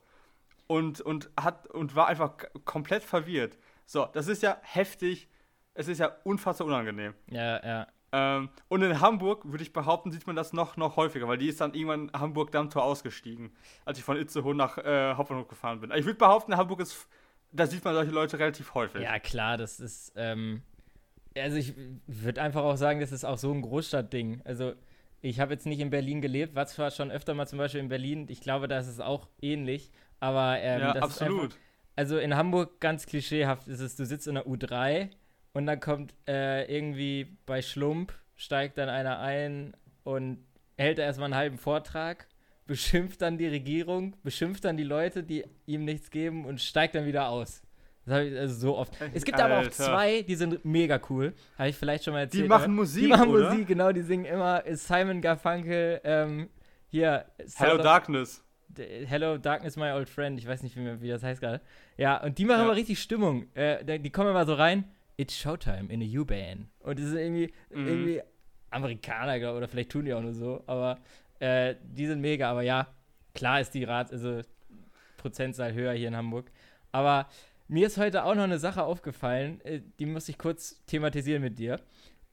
[0.68, 2.34] Und, und, hat, und war einfach
[2.66, 3.58] komplett verwirrt.
[3.86, 5.30] So, das ist ja heftig.
[5.74, 7.14] Es ist ja unfassbar unangenehm.
[7.28, 7.88] ja, ja.
[8.12, 11.48] Ähm, und in Hamburg, würde ich behaupten, sieht man das noch, noch häufiger, weil die
[11.48, 13.52] ist dann irgendwann Hamburg-Dammtor ausgestiegen,
[13.84, 15.92] als ich von Itzehoe nach äh, Hauptbahnhof gefahren bin.
[15.96, 17.08] Ich würde behaupten, Hamburg ist,
[17.52, 19.02] da sieht man solche Leute relativ häufig.
[19.02, 20.62] Ja, klar, das ist, ähm,
[21.38, 21.74] also ich
[22.08, 24.42] würde einfach auch sagen, das ist auch so ein Großstadtding.
[24.46, 24.74] Also
[25.22, 27.90] ich habe jetzt nicht in Berlin gelebt, war zwar schon öfter mal zum Beispiel in
[27.90, 31.58] Berlin, ich glaube, da ist es auch ähnlich, aber ähm, ja Ist einfach, absolut.
[31.96, 35.10] also in Hamburg ganz klischeehaft ist es, du sitzt in der U3
[35.54, 40.46] und dann kommt äh, irgendwie bei Schlump, steigt dann einer ein und
[40.78, 42.28] hält erstmal einen halben Vortrag,
[42.68, 47.06] beschimpft dann die Regierung, beschimpft dann die Leute, die ihm nichts geben und steigt dann
[47.06, 47.62] wieder aus.
[48.06, 48.94] Das habe ich also so oft.
[49.14, 49.72] Es gibt aber auch Alter.
[49.72, 51.34] zwei, die sind mega cool.
[51.58, 52.44] Habe ich vielleicht schon mal erzählt.
[52.44, 53.50] Die machen Musik, Die machen oder?
[53.50, 53.92] Musik, genau.
[53.92, 56.50] Die singen immer Simon Garfunkel, ähm,
[56.88, 57.26] hier.
[57.56, 58.44] Hello Darkness.
[59.06, 60.38] Hello Darkness, my old friend.
[60.38, 61.62] Ich weiß nicht, wie, wie das heißt gerade.
[61.98, 62.66] Ja, und die machen Ja.
[62.66, 63.48] immer richtig Stimmung.
[63.56, 64.84] Äh, die kommen immer so rein.
[65.18, 66.68] It's Showtime in a U-Bahn.
[66.80, 67.88] Und das ist irgendwie, Mhm.
[67.88, 68.22] irgendwie
[68.70, 70.62] Amerikaner, glaub, oder vielleicht tun die auch nur so.
[70.68, 71.00] Aber
[71.40, 72.50] äh, die sind mega.
[72.50, 72.88] Aber ja,
[73.34, 74.42] klar ist die Rat, also
[75.18, 76.52] Prozentzahl höher hier in Hamburg.
[76.92, 77.28] Aber
[77.68, 81.58] mir ist heute auch noch eine Sache aufgefallen, äh, die muss ich kurz thematisieren mit
[81.60, 81.80] dir.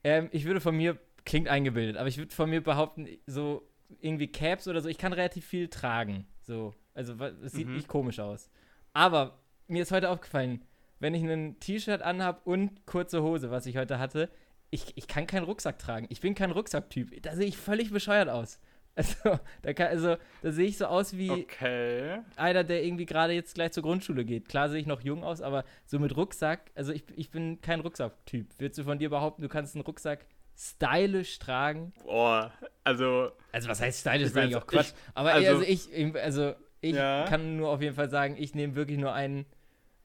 [0.04, 3.68] Ähm, ich würde von mir, klingt eingebildet, aber ich würde von mir behaupten, so
[4.00, 6.26] irgendwie Caps oder so, ich kann relativ viel tragen.
[6.40, 7.74] So, also es sieht Mhm.
[7.74, 8.50] nicht komisch aus.
[8.92, 9.38] Aber
[9.68, 10.64] mir ist heute aufgefallen,
[10.98, 14.28] wenn ich ein T-Shirt anhab und kurze Hose, was ich heute hatte,
[14.70, 16.06] ich, ich kann keinen Rucksack tragen.
[16.08, 17.22] Ich bin kein Rucksacktyp.
[17.22, 18.58] Da sehe ich völlig bescheuert aus.
[18.94, 22.18] Also, da, kann, also, da sehe ich so aus wie Okay.
[22.36, 24.48] einer, der irgendwie gerade jetzt gleich zur Grundschule geht.
[24.50, 27.80] Klar sehe ich noch jung aus, aber so mit Rucksack, also ich, ich bin kein
[27.80, 28.48] Rucksacktyp.
[28.58, 31.94] Würdest du von dir behaupten, du kannst einen Rucksack stylisch tragen?
[32.04, 32.52] Boah,
[32.84, 34.88] also, Also was heißt stylisch, Ich ist eigentlich auch Quatsch.
[34.88, 37.24] ich- aber also- also, ich, also ich Ja.
[37.26, 39.46] kann nur auf jeden Fall sagen, ich nehme wirklich nur einen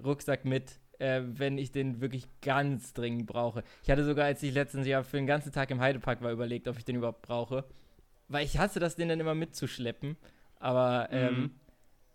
[0.02, 3.64] Rucksack mit, äh, wenn ich den wirklich ganz dringend brauche.
[3.84, 6.68] Ich hatte sogar, als ich letztens Jahr für den ganzen Tag im Heidepark war, überlegt,
[6.70, 7.66] ob ich den überhaupt brauche.
[8.28, 10.18] Weil ich hasse das, den dann immer mitzuschleppen.
[10.60, 11.52] Aber ähm, Mhm.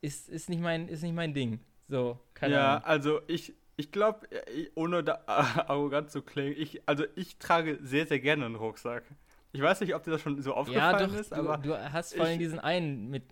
[0.01, 1.61] ist, ist, nicht mein, ist nicht mein Ding.
[1.89, 2.85] So, keine ja, Ahnung.
[2.85, 4.27] also ich, ich glaube,
[4.75, 9.05] ohne da arrogant zu klingen, ich, also ich trage sehr, sehr gerne einen Rucksack.
[9.53, 11.93] Ich weiß nicht, ob dir das schon so Ja, aufgefallen doch, ist, du, aber du
[11.93, 13.25] hast vor allem diesen einen mit.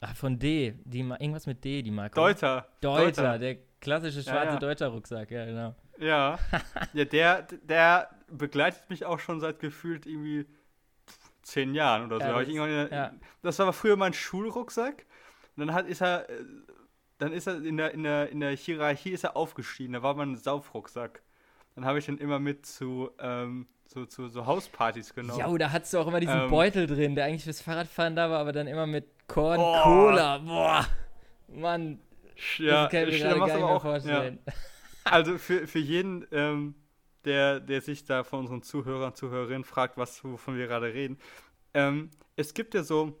[0.00, 0.74] Ach, von D.
[0.84, 2.14] Die, irgendwas mit D, die Marke.
[2.14, 2.68] Deuter.
[2.80, 4.58] Deuter, der klassische Ja, schwarze ja.
[4.58, 5.74] Deuter Rucksack, ja, genau.
[5.98, 6.38] Ja.
[6.92, 10.46] ja, der, der begleitet mich auch schon seit gefühlt irgendwie
[11.46, 12.26] zehn Jahren oder so.
[12.26, 13.12] Ja, das- ja.
[13.42, 15.06] Das war früher mein Schulrucksack.
[15.56, 16.44] Und dann hat, ist er, äh,
[17.18, 19.92] dann ist er in der, in der, in der Hierarchie ist er aufgestiegen.
[19.94, 21.22] Da war mein Saufrucksack.
[21.74, 25.38] Dann habe ich den immer mit zu, ähm, zu, zu so Hauspartys genommen.
[25.38, 26.50] Ja, da hattest du auch immer diesen Ähm.
[26.50, 29.82] Beutel drin, der eigentlich fürs Fahrradfahren da war, aber dann immer mit Korn, Oh.
[29.82, 30.38] Cola.
[30.38, 30.86] Boah.
[31.48, 32.00] Mann,
[32.58, 34.38] ja, das kann ich mir gerade gar nicht mehr auch- vorstellen.
[34.46, 34.52] Ja.
[35.04, 36.74] Also für, für jeden, ähm,
[37.26, 41.18] der, der sich da von unseren Zuhörern, Zuhörerinnen fragt, was wovon wir gerade reden.
[41.74, 43.18] Ähm, es gibt ja so,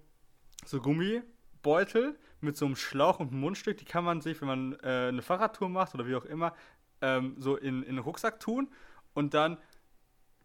[0.64, 4.72] so Gummibeutel mit so einem Schlauch und einem Mundstück, die kann man sich, wenn man
[4.82, 6.54] äh, eine Fahrradtour macht oder wie auch immer,
[7.02, 8.68] ähm, so in, in den Rucksack tun
[9.12, 9.58] und dann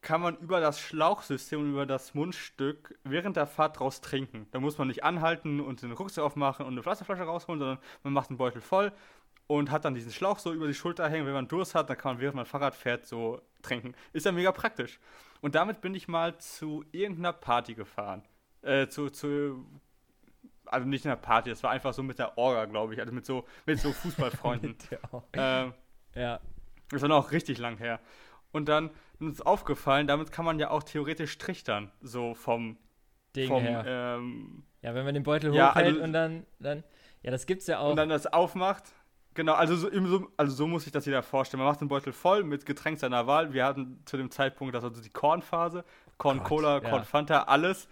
[0.01, 4.47] kann man über das Schlauchsystem und über das Mundstück während der Fahrt draus trinken.
[4.49, 8.13] Da muss man nicht anhalten und den Rucksack aufmachen und eine Wasserflasche rausholen, sondern man
[8.13, 8.91] macht den Beutel voll
[9.57, 11.25] und hat dann diesen Schlauch so über die Schulter hängen.
[11.25, 13.93] Wenn man Durst hat, dann kann man während man Fahrrad fährt so trinken.
[14.13, 14.99] Ist ja mega praktisch.
[15.41, 18.23] Und damit bin ich mal zu irgendeiner Party gefahren.
[18.61, 19.65] Äh, zu, zu,
[20.65, 23.11] also nicht in einer Party, das war einfach so mit der Orga, glaube ich, also
[23.11, 24.75] mit so, mit so Fußballfreunden.
[25.33, 25.73] Ähm,
[26.15, 26.39] ja.
[26.89, 27.99] das war noch richtig lang her.
[28.53, 32.77] Und dann ist uns aufgefallen, damit kann man ja auch theoretisch trichtern, so vom,
[33.35, 33.83] Ding vom her.
[33.85, 36.83] ähm, Ja, wenn man den Beutel Ja, hochhält also- und dann, dann.
[37.23, 37.91] Ja, das gibt's ja auch.
[37.91, 38.93] und dann das aufmacht.
[39.33, 39.89] Genau, also so,
[40.35, 41.59] also so muss sich das jeder vorstellen.
[41.63, 43.53] Man macht den Beutel voll mit Getränk seiner Wahl.
[43.53, 45.85] Wir hatten zu dem Zeitpunkt, das war so die Kornphase,
[46.17, 46.89] Korn Gott, Cola, ja.
[46.89, 47.87] Korn Fanta, alles.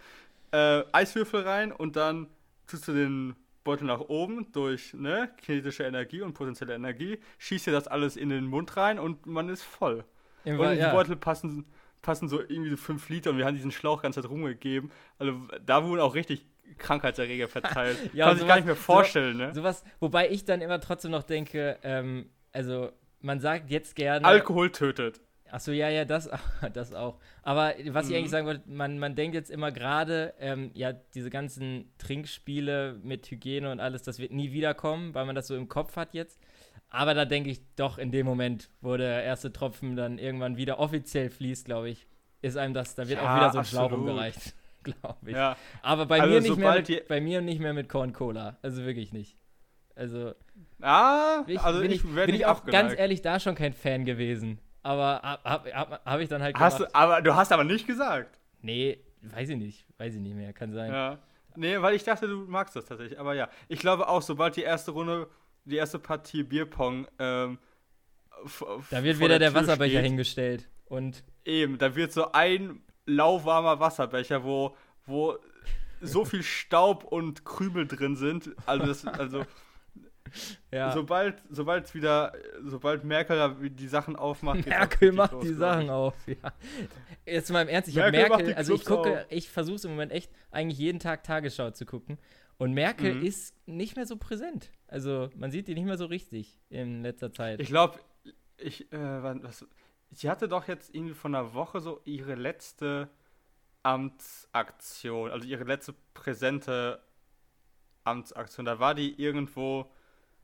[0.52, 2.28] Äh, Eiswürfel rein und dann
[2.66, 7.72] tust du den Beutel nach oben durch ne, kinetische Energie und potenzielle Energie, schießt dir
[7.72, 10.04] das alles in den Mund rein und man ist voll.
[10.44, 10.92] Im Und die ja.
[10.92, 11.66] Beutel passen,
[12.02, 14.90] passen so irgendwie so 5 Liter und wir haben diesen Schlauch ganz Zeit rumgegeben.
[15.18, 16.46] Also da wurden auch richtig
[16.78, 17.98] Krankheitserreger verteilt.
[18.14, 19.54] Ja, Kann man sich gar nicht mehr so- vorstellen, ne?
[19.54, 24.26] Sowas, wobei ich dann immer trotzdem noch denke, ähm, also man sagt jetzt gerne.
[24.26, 25.20] Alkohol tötet.
[25.52, 26.30] Achso, ja, ja, das,
[26.72, 27.18] das auch.
[27.42, 28.16] Aber was ich Mhm.
[28.18, 33.30] eigentlich sagen wollte, man, man denkt jetzt immer gerade, ähm, ja, diese ganzen Trinkspiele mit
[33.30, 36.38] Hygiene und alles, das wird nie wiederkommen, weil man das so im Kopf hat jetzt.
[36.88, 40.78] Aber da denke ich doch, in dem Moment, wo der erste Tropfen dann irgendwann wieder
[40.78, 42.06] offiziell fließt, glaube ich,
[42.42, 45.36] ist einem das, da wird auch Ja, wieder so ein Schlauch umgereicht, glaube ich.
[45.36, 45.56] Ja.
[45.82, 48.58] Aber bei, Also mir nicht mehr mit, bei mir nicht mehr mit Corn Cola.
[48.62, 49.36] Also wirklich nicht.
[49.94, 50.34] Also
[50.80, 52.88] Ah, ich, also bin ich, bin ich auch abgeneigt.
[52.88, 54.58] ganz ehrlich da schon kein Fan gewesen.
[54.82, 56.94] Aber habe hab, hab, ich dann halt Hast gemacht.
[56.94, 58.38] du, aber du hast aber nicht gesagt.
[58.62, 59.86] Nee, weiß ich nicht.
[59.98, 60.52] Weiß ich nicht mehr.
[60.54, 60.90] Kann sein.
[60.90, 61.18] Ja.
[61.56, 63.18] Nee, weil ich dachte, du magst das tatsächlich.
[63.20, 65.28] Aber ja, ich glaube auch, sobald die erste Runde,
[65.66, 67.58] die erste Partie Bierpong, ähm,
[68.90, 70.68] Da wird wieder der Tür Wasserbecher steht, hingestellt.
[70.86, 75.36] Und Eben, da wird so ein lauwarmer Wasserbecher, wo, wo
[76.00, 78.50] so viel Staub und Krümel drin sind.
[78.66, 79.44] Also, das, also
[80.72, 82.32] ja, sobald, sobald wieder,
[82.64, 86.14] sobald Merkel die Sachen aufmacht, Merkel macht los, die Sachen auf.
[86.26, 86.52] Ja.
[87.26, 89.26] Jetzt mal im Ernst, ich habe Merkel Merkel, also ich gucke, auf.
[89.28, 92.18] ich versuche es im Moment echt, eigentlich jeden Tag Tagesschau zu gucken.
[92.56, 93.24] Und Merkel Mhm.
[93.24, 94.70] ist nicht mehr so präsent.
[94.86, 97.60] Also man sieht die nicht mehr so richtig in letzter Zeit.
[97.60, 97.98] Ich glaube,
[98.58, 99.64] ich, äh, was,
[100.10, 103.08] sie hatte doch jetzt irgendwie von einer Woche so ihre letzte
[103.82, 107.02] Amtsaktion, also ihre letzte präsente
[108.04, 108.66] Amtsaktion.
[108.66, 109.90] Da war die irgendwo,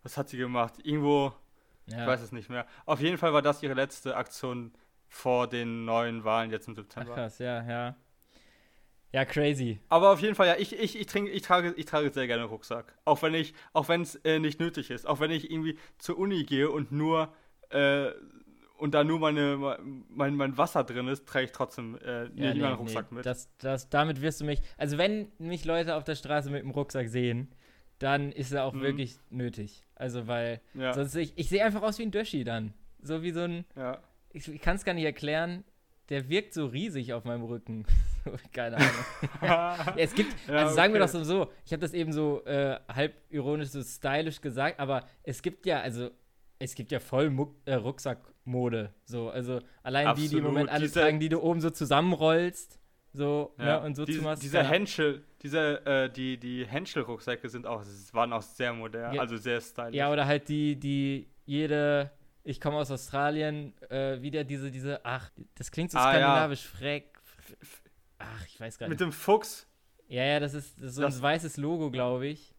[0.02, 0.74] was hat sie gemacht?
[0.84, 1.32] Irgendwo,
[1.86, 2.00] ja.
[2.00, 2.66] ich weiß es nicht mehr.
[2.86, 4.72] Auf jeden Fall war das ihre letzte Aktion
[5.08, 7.14] vor den neuen Wahlen jetzt im Ach September.
[7.14, 7.96] krass, ja, ja.
[9.12, 9.80] Ja, crazy.
[9.88, 12.42] Aber auf jeden Fall, ja, ich, ich, ich, trinke, ich, trage, ich trage sehr gerne
[12.42, 12.98] einen Rucksack.
[13.04, 15.06] Auch wenn ich, auch wenn es äh, nicht nötig ist.
[15.06, 17.32] Auch wenn ich irgendwie zur Uni gehe und nur
[17.70, 18.10] äh,
[18.78, 19.56] und da nur meine,
[20.08, 23.16] mein, mein Wasser drin ist, trage ich trotzdem äh, Ja, nicht nee, meinen Rucksack nee,
[23.16, 23.26] mit.
[23.26, 24.60] Das, das, damit wirst du mich.
[24.76, 27.48] Also, wenn mich Leute auf der Straße mit dem Rucksack sehen,
[27.98, 28.82] dann ist er auch Mhm.
[28.82, 29.84] wirklich nötig.
[29.94, 30.60] Also, weil.
[30.74, 32.74] ja, Sonst ich, ich sehe einfach aus wie ein Döschi dann.
[33.02, 33.64] So wie so ein.
[33.76, 34.00] ja.
[34.32, 35.64] Ich, ich kann es gar nicht erklären.
[36.10, 37.86] Der wirkt so riesig auf meinem Rücken.
[38.52, 38.90] Keine Ahnung.
[39.42, 41.10] Ja, es gibt, also sagen wir okay.
[41.12, 45.06] doch so, so ich habe das eben so äh, halb ironisch, so stylisch gesagt, aber
[45.22, 46.10] es gibt ja, also
[46.58, 48.92] es gibt ja voll Muck, äh, Rucksackmode.
[49.04, 50.44] So, also allein die, die im Absolut.
[50.44, 52.80] Moment alle Diese- tragen, die du oben so zusammenrollst,
[53.12, 53.64] so, Ja.
[53.64, 54.42] ne, und so diese, zumachst.
[54.42, 54.68] dieser ja.
[54.68, 59.20] Henschel, diese, äh, die, die Henschel-Rucksäcke sind auch, waren auch sehr modern, Ja.
[59.22, 59.94] also sehr stylisch.
[59.94, 62.10] Ja, oder halt die, die jede,
[62.44, 66.18] ich komme aus Australien, äh, wieder diese, diese, ach, das klingt so Ah, ja.
[66.18, 67.18] skandinavisch, Freck.
[68.18, 69.06] Ach, ich weiß gar Mit nicht.
[69.08, 69.66] dem Fuchs.
[70.08, 72.54] Ja, ja, das ist, das ist so Das- ein weißes Logo, glaube ich.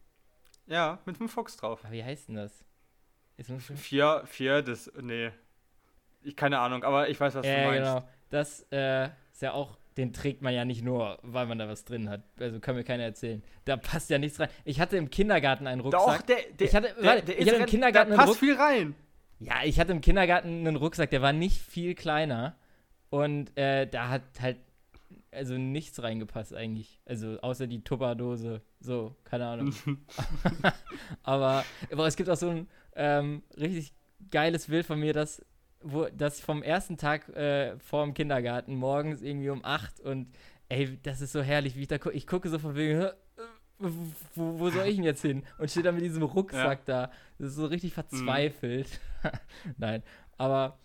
[0.66, 1.84] Ja, mit dem Fuchs drauf.
[1.84, 2.64] Aber wie heißt denn das?
[3.38, 5.30] Ist das Vier, vier, das, nee.
[6.22, 7.78] Ich, keine Ahnung, aber ich weiß, was du ja, meinst.
[7.78, 8.08] genau.
[8.30, 11.84] Das äh, ist ja auch, den trägt man ja nicht nur, weil man da was
[11.84, 12.22] drin hat.
[12.40, 13.42] Also kann mir keiner erzählen.
[13.64, 14.48] Da passt ja nichts rein.
[14.64, 16.26] Ich hatte im Kindergarten einen Doch, Rucksack.
[16.26, 18.54] der, der, Ich hatte- der, warte, der ich hatte im Kindergarten da einen passt viel
[18.54, 18.94] rein.
[19.38, 22.56] Ja, ich hatte im Kindergarten einen Rucksack, der war nicht viel kleiner.
[23.08, 24.58] Und äh, da hat halt
[25.30, 27.00] also nichts reingepasst eigentlich.
[27.06, 28.62] Also außer die Tupperdose.
[28.80, 29.74] So, keine Ahnung.
[31.22, 32.68] aber, aber es gibt auch so ein
[32.98, 33.94] ähm, richtig
[34.30, 35.44] geiles Bild von mir, das,
[35.80, 40.28] wo, das vom ersten Tag äh, vor dem Kindergarten morgens irgendwie um 8 und
[40.68, 42.14] ey, das ist so herrlich, wie ich da gucke.
[42.16, 43.12] Ich gucke so von wegen, "Hä, äh,
[43.78, 45.44] wo, wo soll ich denn jetzt hin?
[45.58, 47.10] Und stehe da mit diesem Rucksack da.
[47.38, 49.00] Das ist so richtig verzweifelt.
[49.78, 50.02] Nein,
[50.36, 50.78] aber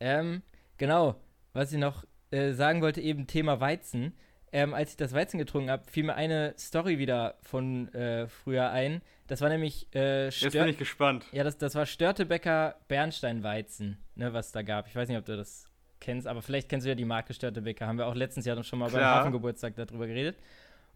[0.00, 0.42] ähm,
[0.76, 1.16] genau,
[1.54, 4.12] was ich noch äh, sagen wollte, eben Thema Weizen.
[4.54, 8.70] Ähm, als ich das Weizen getrunken habe, fiel mir eine Story wieder von äh, früher
[8.70, 9.02] ein.
[9.26, 11.26] Das war nämlich äh, Jetzt bin ich gespannt.
[11.32, 14.86] ja, das, das war Störtebecker Bernsteinweizen, ne, was da gab.
[14.86, 15.68] Ich weiß nicht, ob du das
[16.00, 17.86] kennst, aber vielleicht kennst du ja die Marke Störtebecker.
[17.86, 19.18] Haben wir auch letztens Jahr schon mal beim Klar.
[19.20, 20.36] Hafengeburtstag darüber geredet.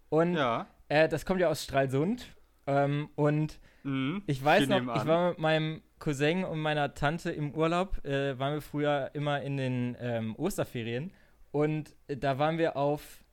[0.09, 0.67] Und Ja.
[0.89, 2.27] äh, das kommt ja aus Stralsund.
[2.67, 4.23] Ähm, und Mhm.
[4.27, 8.55] ich weiß noch, ich war mit meinem Cousin und meiner Tante im Urlaub, äh, waren
[8.55, 11.13] wir früher immer in den ähm, Osterferien
[11.51, 13.25] und äh, da waren wir auf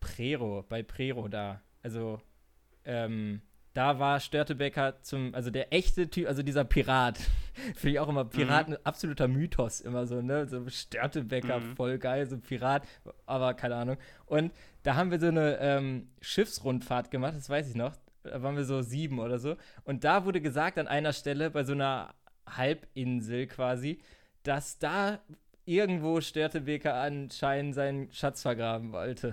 [0.00, 1.60] Prero, bei Prero da.
[1.82, 2.20] Also,
[2.84, 7.18] ähm, da war Störtebecker zum, also der echte Typ, also dieser Pirat.
[7.76, 10.46] Finde ich auch immer, Pirat ein absoluter Mythos, immer so, ne?
[10.48, 11.76] So Störtebecker, Mhm.
[11.76, 12.82] voll geil, so Pirat,
[13.26, 13.96] aber keine Ahnung.
[14.26, 17.94] Und da haben wir so eine ähm, Schiffsrundfahrt gemacht, das weiß ich noch.
[18.24, 19.56] Da waren wir so sieben oder so.
[19.84, 22.12] Und da wurde gesagt an einer Stelle, bei so einer
[22.48, 24.00] Halbinsel quasi,
[24.42, 25.20] dass da
[25.64, 29.32] irgendwo Störtebeker anscheinend seinen Schatz vergraben wollte.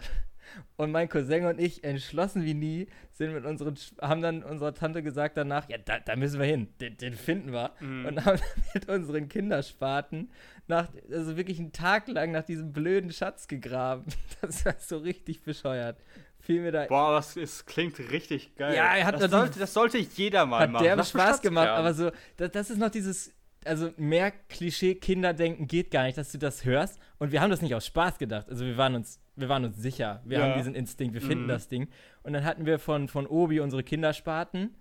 [0.76, 5.04] Und mein Cousin und ich, entschlossen wie nie, sind mit unseren, haben dann unserer Tante
[5.04, 7.72] gesagt danach, ja, da, da müssen wir hin, den, den finden wir.
[7.80, 8.06] Mhm.
[8.06, 8.40] Und haben
[8.74, 10.32] mit unseren Kinderspaten
[10.68, 14.06] nach, also wirklich einen Tag lang nach diesem blöden Schatz gegraben.
[14.40, 15.98] Das war so richtig bescheuert.
[16.40, 18.76] Fiel mir da Boah, das ist, klingt richtig geil.
[18.76, 20.86] Ja, er hat das, sollte, das sollte jeder mal hat machen.
[20.86, 21.80] Lass mich Spaß Schatz gemacht, graben.
[21.80, 23.34] aber so, das, das ist noch dieses,
[23.68, 27.00] also mehr Klischee-Kinderdenken geht gar nicht, dass du das hörst.
[27.20, 28.50] Und wir haben das nicht aus Spaß gedacht.
[28.50, 30.22] Also wir waren uns, wir waren uns sicher.
[30.26, 30.46] Wir Ja.
[30.46, 31.50] haben diesen Instinkt, wir finden Mhm.
[31.50, 31.88] das Ding.
[32.24, 34.76] Und dann hatten wir von, von Obi unsere Kinderspaten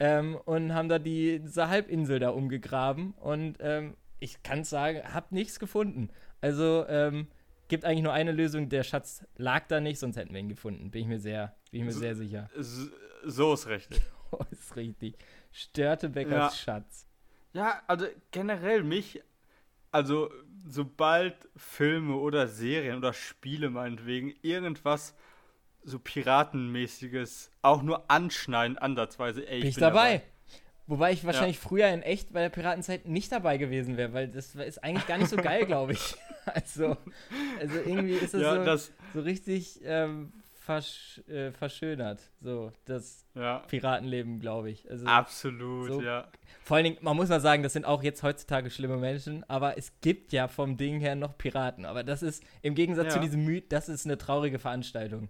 [0.00, 3.12] ähm, und haben da die, diese Halbinsel da umgegraben.
[3.12, 6.10] Und ähm, ich kann sagen, hab nichts gefunden.
[6.40, 7.28] Also ähm,
[7.68, 10.90] gibt eigentlich nur eine Lösung, der Schatz lag da nicht, sonst hätten wir ihn gefunden.
[10.90, 12.50] Bin ich mir sehr, bin ich mir So- sehr sicher.
[13.24, 14.00] So ist richtig.
[14.34, 15.14] Oh, ist richtig.
[15.50, 16.50] Störtebeckers Ja.
[16.50, 17.06] Schatz.
[17.52, 19.22] Ja, also generell mich,
[19.90, 20.30] also
[20.66, 25.14] sobald Filme oder Serien oder Spiele meinetwegen irgendwas
[25.84, 30.22] so Piratenmäßiges auch nur anschneiden, ansatzweise, ey, Bin ich bin dabei.
[30.86, 34.54] Wobei ich wahrscheinlich früher in echt bei der Piratenzeit nicht dabei gewesen wäre, weil das
[34.54, 36.16] ist eigentlich gar nicht so geil, glaube ich.
[36.44, 36.96] Also,
[37.60, 40.32] also irgendwie ist das, Ja, so, das, so richtig ähm,
[40.64, 44.88] versch äh, verschönert, so das ja, Piratenleben, glaube ich.
[44.90, 46.28] Also, absolut, so- ja.
[46.62, 49.76] Vor allen Dingen, man muss mal sagen, das sind auch jetzt heutzutage schlimme Menschen, aber
[49.76, 51.84] es gibt ja vom Ding her noch Piraten.
[51.84, 53.24] Aber das ist im Gegensatz zu Ja.
[53.24, 55.28] diesem Myth, das ist eine traurige Veranstaltung.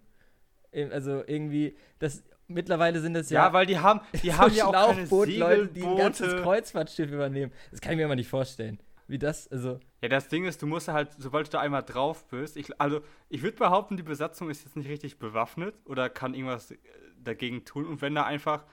[0.91, 4.65] Also irgendwie, das mittlerweile sind es Ja, ja, weil die haben, die so haben ja
[4.67, 6.43] auch keine Schlauchboot-Leute, die ein ganzes Segelboote.
[6.43, 7.51] Kreuzfahrtschiff übernehmen.
[7.71, 8.79] Das kann ich mir immer nicht vorstellen.
[9.07, 12.25] Wie das, also, Ja, das Ding ist, du musst halt, sobald du da einmal drauf
[12.27, 16.33] bist, ich, also ich würde behaupten, die Besatzung ist jetzt nicht richtig bewaffnet oder kann
[16.33, 16.77] irgendwas äh,
[17.17, 17.85] dagegen tun.
[17.85, 18.65] Und wenn da einfach,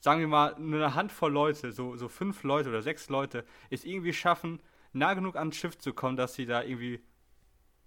[0.00, 3.84] sagen wir mal, nur eine Handvoll Leute, so, so fünf Leute oder sechs Leute, es
[3.84, 4.60] irgendwie schaffen,
[4.92, 7.00] nah genug ans Schiff zu kommen, dass sie da irgendwie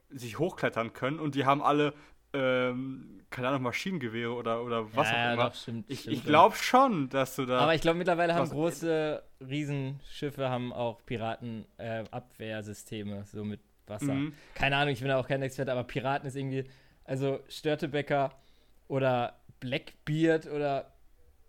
[0.10, 1.94] sich hochklettern können und die haben alle,
[2.34, 5.46] ähm, keine Ahnung, Maschinengewehre oder, oder was ja, auch immer.
[5.46, 5.90] doch, stimmt.
[5.90, 7.58] ich stimmt ich glaube schon, dass du da.
[7.60, 14.14] Aber ich glaube, mittlerweile haben große Riesenschiffe haben auch Piratenabwehrsysteme, so mit Wasser.
[14.14, 14.34] Mhm.
[14.54, 16.66] Keine Ahnung, ich bin da auch kein Experte, aber Piraten ist irgendwie,
[17.06, 18.32] also Störtebecker
[18.88, 20.94] oder Blackbeard oder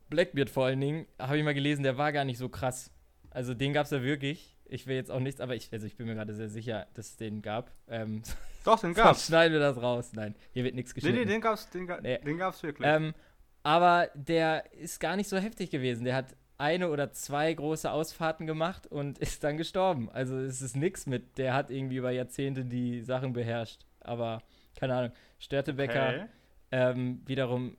[0.09, 2.93] Blackbeard vor allen Dingen, habe ich mal gelesen, der war gar nicht so krass.
[3.31, 4.52] Also den gab es ja wirklich.
[4.73, 7.11] Ich will jetzt auch nichts, aber ich, also ich bin mir gerade sehr sicher, dass
[7.11, 7.71] es den gab.
[7.89, 8.23] Ähm,
[8.65, 9.27] Doch, den gab's.
[9.27, 10.13] schneiden wir das raus.
[10.15, 11.19] Nein, hier wird nichts Nee, geschnitten.
[11.19, 12.19] nee, den gab's, den, ga- Nee.
[12.19, 12.89] den gab's wirklich.
[12.89, 13.15] Ähm,
[13.63, 16.05] aber der ist gar nicht so heftig gewesen.
[16.05, 20.09] Der hat eine oder zwei große Ausfahrten gemacht und ist dann gestorben.
[20.11, 21.39] Also es ist nix mit.
[21.39, 23.85] Der hat irgendwie über Jahrzehnte die Sachen beherrscht.
[24.01, 24.43] Aber
[24.77, 25.13] keine Ahnung.
[25.39, 26.27] Störtebecker okay.
[26.71, 27.77] ähm, wiederum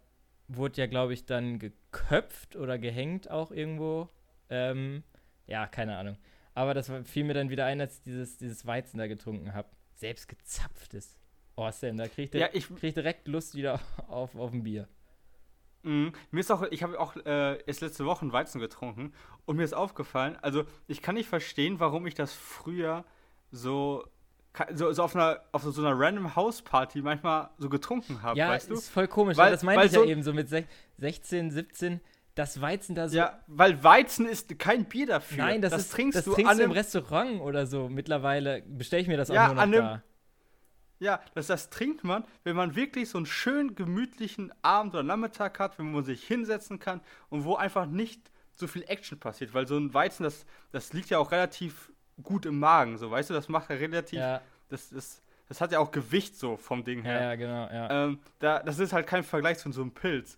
[0.48, 4.10] wurde ja, glaube ich, dann geköpft oder gehängt auch irgendwo.
[4.50, 5.04] Ähm,
[5.48, 6.18] ja, keine Ahnung.
[6.56, 9.68] Aber das fiel mir dann wieder ein, als ich dieses, dieses Weizen da getrunken habe.
[9.96, 11.18] Selbst gezapftes.
[11.56, 14.88] Oh, Sam, da krieg ich, Ja, ich, krieg direkt Lust wieder auf, auf ein Bier.
[15.84, 19.14] mh, mir ist auch, ich habe auch äh, erst letzte Woche Weizen getrunken
[19.46, 23.06] und mir ist aufgefallen, also ich kann nicht verstehen, warum ich das früher
[23.52, 24.04] so,
[24.74, 28.70] so, so auf einer, auf so einer random Hausparty manchmal so getrunken habe, Ja, weißt
[28.70, 28.74] du?
[28.76, 29.38] ist voll komisch.
[29.38, 30.66] Weil- das meinte ich so- ja eben so mit sech-
[30.98, 32.02] 16, 17,
[32.36, 33.18] das Weizen da so.
[33.18, 35.38] Ja, weil Weizen ist kein Bier dafür.
[35.46, 37.90] Nein, das, ist, trinkst das du trinkst an du im einem, Restaurant oder so.
[37.90, 40.04] Mittlerweile bestelle ich mir das auch Ja, nur noch an einem- da.
[41.00, 45.60] Ja, das, das trinkt man, wenn man wirklich so einen schönen, gemütlichen Abend oder Nachmittag
[45.60, 49.54] hat, wenn man sich hinsetzen kann und wo einfach nicht so viel Action passiert.
[49.54, 51.92] Weil so ein Weizen, das, das liegt ja auch relativ
[52.22, 55.72] gut im Magen, so weißt du, das macht ja relativ, Ja, das, das, das hat
[55.72, 57.22] ja auch Gewicht so vom Ding her.
[57.22, 58.06] ja, genau, ja.
[58.06, 60.38] Ähm, da, das ist halt kein Vergleich zu so einem Pilz,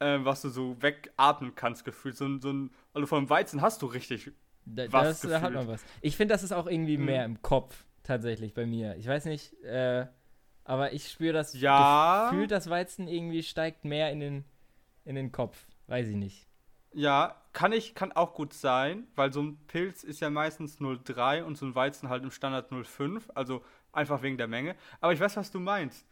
[0.00, 2.16] ähm, was du so wegatmen kannst, gefühlt.
[2.16, 4.32] So, so ein, also vom Weizen hast du richtig.
[4.66, 5.66] Da, was das, da hat gefühlt.
[5.66, 5.84] man was.
[6.00, 7.04] Ich finde, das ist auch irgendwie Mhm.
[7.04, 8.96] mehr im Kopf, tatsächlich, bei mir.
[8.96, 10.06] Ich weiß nicht, äh,
[10.64, 12.30] aber ich spüre das Ja.
[12.30, 14.44] Gefühl, das Weizen irgendwie steigt mehr in den,
[15.04, 15.66] in den Kopf.
[15.86, 16.46] Weiß ich nicht.
[16.96, 21.42] Ja, kann ich, kann auch gut sein, weil so ein Pilz ist ja meistens 0,3
[21.42, 24.76] und so ein Weizen halt im Standard 0,5, also einfach wegen der Menge.
[25.00, 26.06] Aber ich weiß, was du meinst.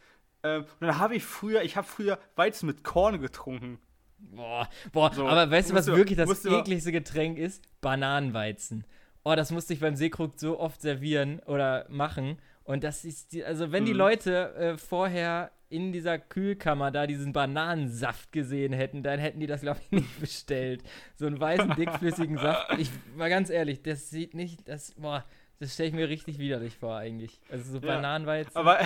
[0.45, 3.79] Ähm, und dann habe ich früher, ich habe früher Weizen mit Korn getrunken.
[4.19, 7.63] Boah, boah, So, aber weißt du, was du- wirklich das ekligste Getränk ist?
[7.81, 8.85] Bananenweizen.
[9.25, 12.39] Oh, das musste ich beim Seekrug so oft servieren oder machen.
[12.65, 13.99] Und das ist, die, also wenn die Mhm.
[13.99, 19.63] Leute äh, vorher in dieser Kühlkammer da diesen Bananensaft gesehen hätten, dann hätten die das,
[19.63, 20.83] glaube ich, nicht bestellt.
[21.17, 22.79] So einen weißen, dickflüssigen Saft.
[22.79, 25.25] Ich war ganz ehrlich, das sieht nicht, das, boah,
[25.59, 27.41] das stelle ich mir richtig widerlich vor eigentlich.
[27.51, 28.57] Also so Ja, Bananenweizen.
[28.57, 28.79] Aber,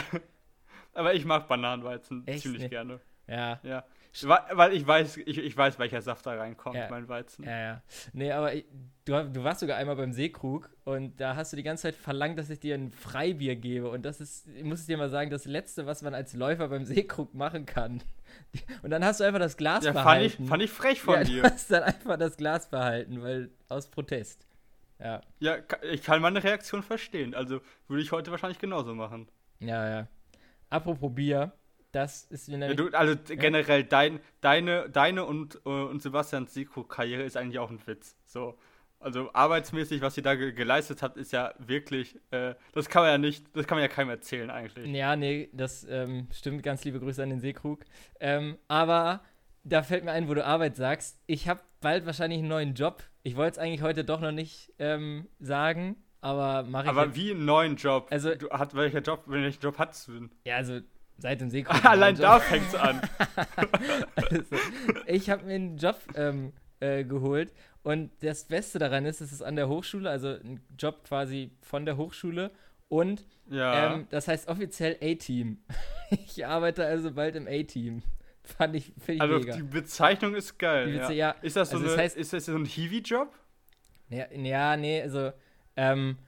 [0.96, 3.00] aber ich mag Bananenweizen Echt ziemlich gerne.
[3.28, 3.85] ja, Ja.
[4.22, 6.88] Weil, ich weiß, ich, ich weiß, welcher Saft da reinkommt, Ja.
[6.88, 7.44] mein Weizen.
[7.44, 7.82] Ja, ja.
[8.14, 8.64] Nee, aber ich,
[9.04, 12.38] du, du warst sogar einmal beim Seekrug und da hast du die ganze Zeit verlangt,
[12.38, 13.90] dass ich dir ein Freibier gebe.
[13.90, 16.87] Und das ist, ich muss dir mal sagen, das Letzte, was man als Läufer beim
[16.87, 18.02] Seekrug machen kann.
[18.82, 20.42] Und dann hast du einfach das Glas Ja, fand behalten.
[20.44, 21.42] ich, fand ich frech von ja, dir.
[21.42, 24.46] Du hast dann einfach das Glas behalten, weil aus Protest.
[24.98, 25.56] Ja, Ja,
[25.92, 27.35] ich kann meine Reaktion verstehen.
[27.35, 29.28] Also würde ich heute wahrscheinlich genauso machen.
[29.61, 30.09] ja, ja.
[30.70, 31.52] Apropos Bier,
[31.92, 32.76] das ist mir Ja, nämlich.
[32.76, 37.81] du, also generell dein, deine, deine und, äh, und Sebastians Siko-Karriere ist eigentlich auch ein
[37.87, 38.16] Witz.
[38.24, 38.59] So.
[38.98, 43.11] Also arbeitsmäßig, was sie da ge geleistet hat, ist ja wirklich, äh, das kann man
[43.12, 44.87] ja nicht, das kann man ja keinem erzählen eigentlich.
[44.94, 46.62] Ja, nee, das ähm, stimmt.
[46.62, 47.85] Ganz liebe Grüße an den Seekrug.
[48.20, 49.20] Ähm, aber
[49.64, 51.20] da fällt mir ein, wo du Arbeit sagst.
[51.26, 53.02] Ich habe bald wahrscheinlich einen neuen Job.
[53.22, 56.90] Ich wollte es eigentlich heute doch noch nicht ähm, sagen, aber mache ich.
[56.90, 57.16] Aber jetzt.
[57.16, 58.08] wie einen neuen Job?
[58.10, 60.30] Also- du, hat, welcher Job, welchen Job hast du denn?
[60.44, 60.80] Ja, also
[61.18, 61.84] seit dem Seekrug.
[61.84, 63.00] Allein da fängt's an.
[64.16, 64.56] Also,
[65.06, 69.42] ich habe mir einen Job ähm, äh, geholt und das Beste daran ist, es ist
[69.42, 72.50] an der Hochschule, also ein Job quasi von der Hochschule
[72.88, 73.94] und Ja.
[73.94, 75.58] Ähm, das heißt offiziell A-Team.
[76.10, 78.02] Ich arbeite also bald im A-Team.
[78.44, 79.56] Fand ich, ich also mega.
[79.56, 80.86] die Bezeichnung ist geil.
[80.92, 81.10] Die ja.
[81.10, 83.32] Ja, Ist das so also das eine, heißt- ist das so ein Hiwi-Job?
[84.08, 85.32] Ja, nee, also,
[85.76, 86.18] ähm,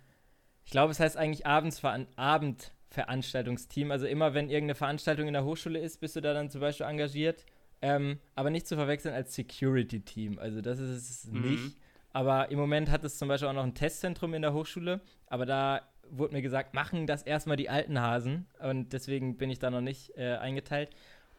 [0.65, 3.91] ich glaube, es heißt eigentlich Abendsveran Abendveranstaltungsteam.
[3.91, 6.87] Also immer, wenn irgendeine Veranstaltung in der Hochschule ist, bist du da dann zum Beispiel
[6.87, 7.45] engagiert.
[7.81, 10.39] Ähm, aber nicht zu verwechseln als Security-Team.
[10.39, 11.41] Also das ist es Mhm.
[11.43, 11.77] nicht.
[12.13, 15.01] Aber im Moment hat es zum Beispiel auch noch ein Testzentrum in der Hochschule.
[15.29, 18.47] Aber da wurde mir gesagt, machen das erstmal die alten Hasen.
[18.61, 20.91] Und deswegen bin ich da noch nicht äh, eingeteilt.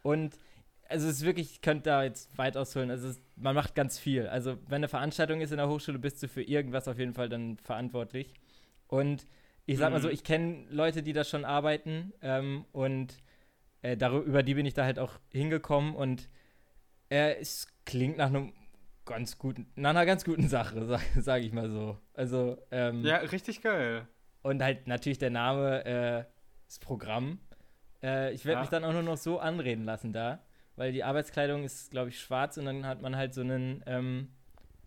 [0.01, 0.37] Und
[0.89, 2.89] also es ist wirklich, ich könnte da jetzt weit ausholen.
[2.91, 4.28] Also es, man macht ganz viel.
[4.28, 7.29] Also wenn eine Veranstaltung ist in der Hochschule, bist du für irgendwas auf jeden Fall
[7.29, 8.33] dann verantwortlich.
[8.87, 9.25] Und
[9.65, 10.13] ich sag mal so, Mhm.
[10.15, 13.17] ich kenne Leute, die da schon arbeiten ähm, und
[13.83, 16.27] äh, darüber, über die bin ich da halt auch hingekommen und
[17.10, 18.52] äh, es klingt nach einem
[19.06, 21.98] ganz guten, nach einer ganz guten Sache, sag, sag ich mal so.
[22.13, 24.08] Also, ähm, Ja, richtig geil.
[24.42, 26.23] und halt natürlich der Name, äh,
[26.65, 27.40] das Programm.
[28.04, 28.62] Äh, ich werde Ja.
[28.62, 30.40] mich dann auch nur noch so anreden lassen da,
[30.80, 34.30] weil die Arbeitskleidung ist, glaube ich, schwarz und dann hat man halt so einen, ähm,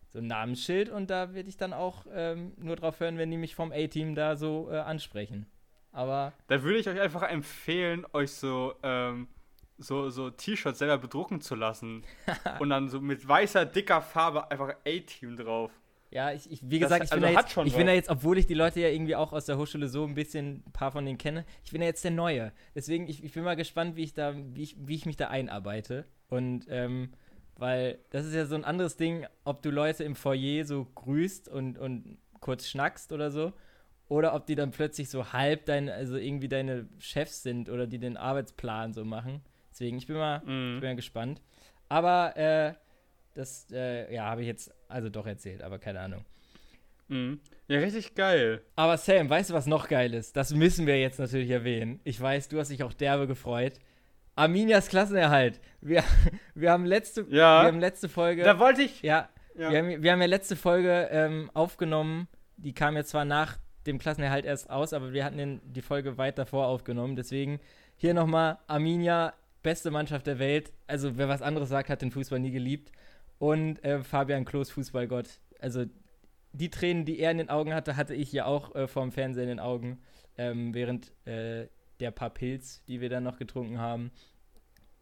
[0.09, 3.36] so ein Namensschild und da werde ich dann auch ähm, nur drauf hören, wenn die
[3.36, 5.45] mich vom A-Team da so äh, ansprechen.
[5.93, 9.28] Aber Da würde ich euch einfach empfehlen, euch so, ähm,
[9.76, 12.05] so, so T-Shirts selber bedrucken zu lassen.
[12.59, 15.72] und dann so mit weißer, dicker Farbe einfach A-Team drauf.
[16.12, 17.86] Ja, ich, ich wie Das gesagt, ich, also bin, da hat jetzt, schon ich bin
[17.86, 20.62] da jetzt, obwohl ich die Leute ja irgendwie auch aus der Hochschule so ein bisschen,
[20.66, 22.52] ein paar von denen kenne, ich bin ja jetzt der Neue.
[22.74, 25.28] Deswegen, ich, ich bin mal gespannt, wie ich da, wie ich, wie ich mich da
[25.28, 26.04] einarbeite.
[26.28, 27.12] Und ähm,
[27.56, 31.48] weil das ist ja so ein anderes Ding, ob du Leute im Foyer so grüßt
[31.48, 33.52] und, und kurz schnackst oder so.
[34.08, 37.98] Oder ob die dann plötzlich so halb deine, also irgendwie deine Chefs sind oder die
[37.98, 39.40] den Arbeitsplan so machen.
[39.70, 40.80] Deswegen, ich bin mal, ich bin Mhm.
[40.80, 41.40] mal gespannt.
[41.88, 42.74] Aber äh,
[43.34, 46.24] das, äh, ja, habe ich jetzt also doch erzählt, aber keine Ahnung.
[47.08, 47.40] Mhm.
[47.68, 48.62] Ja, richtig geil.
[48.76, 50.36] Aber Sam, weißt du, was noch geil ist?
[50.36, 52.00] Das müssen wir jetzt natürlich erwähnen.
[52.04, 53.74] Ich weiß, du hast dich auch derbe gefreut.
[54.34, 55.60] Arminias Klassenerhalt.
[55.80, 56.02] Wir,
[56.54, 57.62] wir, haben, letzte, Ja.
[57.62, 58.42] wir haben letzte Folge.
[58.44, 59.02] Da wollte ich.
[59.02, 59.70] ja, Ja.
[59.70, 62.28] Wir, haben, wir haben ja letzte Folge ähm, aufgenommen.
[62.56, 66.16] Die kam ja zwar nach dem Klassenerhalt erst aus, aber wir hatten den, die Folge
[66.16, 67.16] weit davor aufgenommen.
[67.16, 67.60] Deswegen
[67.96, 70.72] hier nochmal Arminia, beste Mannschaft der Welt.
[70.86, 72.92] Also wer was anderes sagt, hat den Fußball nie geliebt.
[73.43, 75.40] Und äh, Fabian Klos, Fußballgott.
[75.59, 75.84] Also
[76.53, 79.43] die Tränen, die er in den Augen hatte, hatte ich ja auch äh, vorm Fernsehen
[79.45, 80.01] in den Augen.
[80.38, 81.66] Ähm, während äh,
[81.99, 84.12] der paar Pilz, die wir dann noch getrunken haben.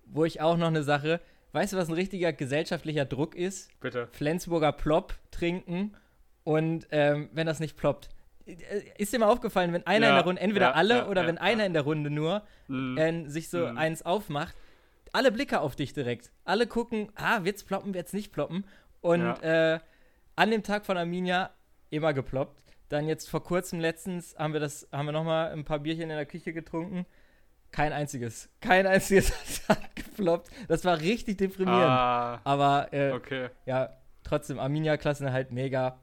[0.07, 1.21] Wo ich auch noch eine Sache,
[1.53, 3.69] weißt du, was ein richtiger gesellschaftlicher Druck ist?
[3.79, 4.09] Bitte.
[4.13, 5.93] Flensburger Plop trinken
[6.43, 8.09] und ähm, wenn das nicht ploppt.
[8.47, 8.57] Äh,
[8.97, 11.27] Ist dir mal aufgefallen, wenn einer Ja, in der Runde, entweder ja, alle ja, oder
[11.27, 12.97] wenn einer in der Runde nur Mhm.
[12.97, 13.77] äh, sich so Mhm.
[13.77, 14.57] eins aufmacht,
[15.13, 16.31] alle Blicke auf dich direkt.
[16.45, 18.65] Alle gucken, ah, wird's ploppen, wird's nicht ploppen.
[19.01, 19.81] Und äh,
[20.37, 21.51] an dem Tag von Arminia
[21.91, 22.63] immer geploppt.
[22.89, 26.09] Dann jetzt vor kurzem letztens haben wir das, haben wir nochmal ein paar Bierchen in
[26.17, 27.07] der Küche getrunken.
[27.71, 28.49] Kein einziges.
[28.61, 29.33] Kein einziges
[29.69, 30.51] hat geploppt.
[30.67, 31.85] Das war richtig deprimierend.
[31.85, 33.51] Ah, Aber äh, okay.
[33.65, 36.01] ja, trotzdem, Arminia-Klasse halt mega.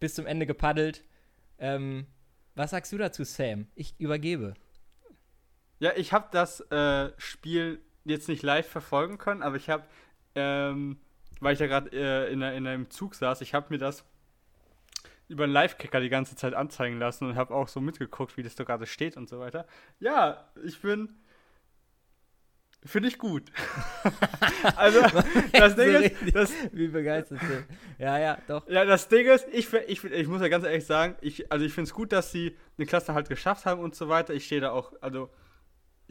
[0.00, 1.04] Bis zum Ende gepaddelt.
[1.58, 2.06] Ähm,
[2.56, 3.68] was sagst du dazu, Sam?
[3.76, 4.54] Ich übergebe.
[5.78, 9.84] Ja, ich habe das äh, Spiel jetzt nicht live verfolgen können, aber ich habe,
[10.34, 10.98] ähm,
[11.40, 14.04] weil ich ja gerade äh, in, in einem Zug saß, ich habe mir das
[15.28, 18.54] über einen Live-Kicker die ganze Zeit anzeigen lassen und habe auch so mitgeguckt, wie das
[18.54, 19.66] da gerade steht und so weiter.
[19.98, 21.08] Ja, ich bin.
[22.84, 23.44] Finde ich gut.
[24.76, 25.00] also,
[25.52, 26.32] das Ding So ist, richtig.
[26.34, 27.64] das, Wie begeistert sind.
[27.98, 28.68] Ja, ja, doch.
[28.68, 31.72] ja, das Ding ist, ich, ich, ich muss ja ganz ehrlich sagen, ich, also ich
[31.72, 34.34] finde es gut, dass sie eine Klasse halt geschafft haben und so weiter.
[34.34, 35.30] Ich stehe da auch, also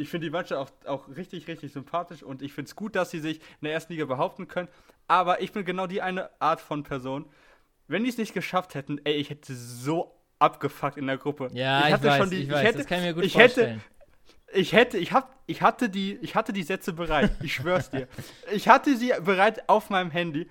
[0.01, 3.11] ich finde die Mannschaft auch, auch richtig, richtig sympathisch und ich finde es gut, dass
[3.11, 4.67] sie sich in der ersten Liga behaupten können.
[5.07, 7.25] Aber ich bin genau die eine Art von Person.
[7.87, 11.49] Wenn die es nicht geschafft hätten, ey, ich hätte so abgefuckt in der Gruppe.
[11.53, 13.13] Ja, ich ich, hatte weiß, schon die, ich ich weiß, hätte, das kann ich mir
[13.13, 13.83] gut ich hätte, vorstellen.
[14.53, 17.31] ich hätte, ich hab, ich hatte die, ich hatte die Sätze bereit.
[17.43, 18.07] Ich schwör's dir.
[18.51, 20.49] Ich hatte sie bereit auf meinem Handy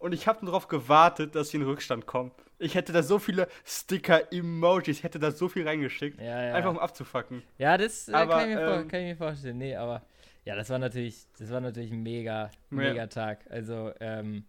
[0.00, 2.32] und ich habe darauf gewartet, dass sie in Rückstand kommen.
[2.58, 6.20] Ich hätte da so viele Sticker, Emojis, hätte da so viel reingeschickt.
[6.20, 6.54] Ja, ja.
[6.54, 7.42] Einfach um abzufacken.
[7.58, 9.58] Ja, das äh, Aber, kann, ich ähm, kann ich mir vorstellen.
[9.58, 10.02] Nee, aber
[10.44, 13.44] ja, das war natürlich, das war natürlich ein mega, mega Tag.
[13.50, 14.44] Also, ähm,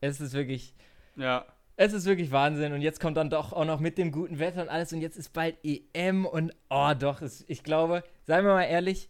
[0.00, 0.74] es ist wirklich,
[1.16, 1.44] Ja.
[1.76, 2.72] es ist wirklich Wahnsinn.
[2.72, 4.92] Und jetzt kommt dann doch auch noch mit dem guten Wetter und alles.
[4.92, 9.08] Und jetzt ist bald EM und oh, doch, es, ich glaube, seien wir mal ehrlich,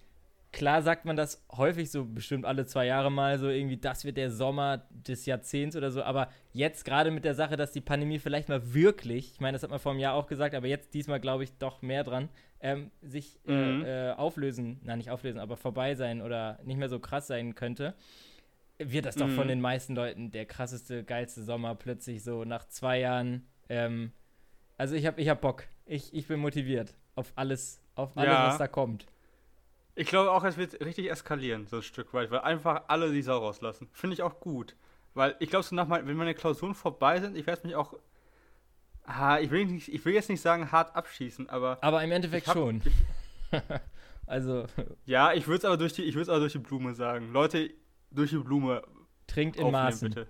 [0.52, 4.16] klar sagt man das häufig so bestimmt alle zwei Jahre mal so irgendwie, das wird
[4.16, 6.02] der Sommer des Jahrzehnts oder so.
[6.02, 9.62] Aber jetzt gerade mit der Sache, dass die Pandemie vielleicht mal wirklich, ich meine, das
[9.62, 12.28] hat man vor einem Jahr auch gesagt, aber jetzt diesmal glaube ich doch mehr dran,
[12.60, 13.84] ähm, sich Mhm.
[13.84, 17.54] äh, äh, auflösen, na nicht auflösen, aber vorbei sein oder nicht mehr so krass sein
[17.54, 17.94] könnte,
[18.78, 19.32] wird das doch Mhm.
[19.36, 23.46] von den meisten Leuten der krasseste, geilste Sommer plötzlich so nach zwei Jahren.
[23.68, 24.10] Ähm,
[24.78, 25.64] also ich habe ich hab Bock.
[25.86, 28.46] Ich, ich bin motiviert auf alles, auf alles, Ja.
[28.48, 29.06] was da kommt.
[30.00, 33.20] Ich glaube auch, es wird richtig eskalieren, so ein Stück weit, weil einfach alle die
[33.20, 33.88] Sau rauslassen.
[33.92, 34.74] Finde ich auch gut.
[35.12, 37.92] Weil ich glaube, so nach mein, wenn meine Klausuren vorbei sind, ich werde mich auch.
[39.04, 41.78] Ah, ich, will nicht, ich will jetzt nicht sagen hart abschießen, aber.
[41.82, 42.80] Aber im Endeffekt hab- schon.
[44.26, 44.64] also
[45.04, 47.32] Ja, ich würde es aber durch die, ich es aber durch die Blume sagen.
[47.32, 47.70] Leute,
[48.10, 48.82] durch die Blume
[49.26, 50.08] trinkt in Maßen.
[50.08, 50.26] bitte.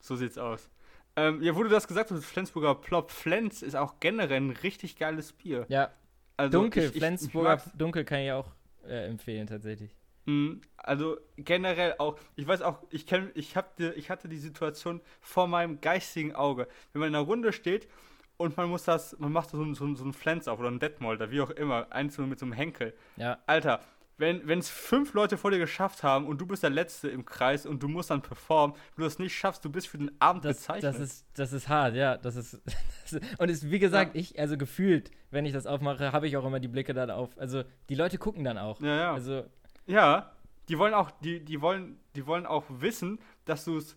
[0.00, 0.70] So sieht's aus.
[1.16, 3.10] Ähm, ja, wo du das gesagt hast, Flensburger Plop.
[3.10, 5.66] Flens ist auch generell ein richtig geiles Bier.
[5.68, 5.90] Ja,
[6.36, 7.72] Also dunkel, ich- ich- Flensburger Ich.
[7.76, 8.46] Dunkel kann ich auch
[8.88, 9.94] äh, empfehlen tatsächlich.
[10.26, 14.38] Mm, Also generell auch, ich weiß auch, ich kenn, ich hab die, ich hatte die
[14.38, 16.66] Situation vor meinem geistigen Auge.
[16.92, 17.88] Wenn man in einer Runde steht
[18.36, 20.80] und man muss das, man macht so, einen- so, so einen Flens auf oder einen
[20.80, 22.94] Detmolder, wie auch immer, einzeln mit so einem Henkel.
[23.16, 23.80] Ja, Alter,
[24.18, 27.64] wenn es fünf Leute vor dir geschafft haben und du bist der Letzte im Kreis
[27.66, 30.44] und du musst dann performen, wenn du das nicht schaffst, du bist für den Abend
[30.44, 30.84] das, bezeichnet.
[30.94, 32.16] das, ist, das ist hart, ja.
[32.16, 32.60] Das ist,
[33.04, 34.20] das ist und ist, wie gesagt, Ja.
[34.20, 37.30] ich, also gefühlt, wenn ich das aufmache, habe ich auch immer die Blicke dann auf.
[37.38, 38.80] Also die Leute gucken dann auch.
[38.80, 39.12] ja, ja.
[39.14, 39.44] Also,
[39.86, 40.32] Ja,
[40.68, 43.96] die wollen auch, die, die wollen, die wollen auch wissen, dass du es,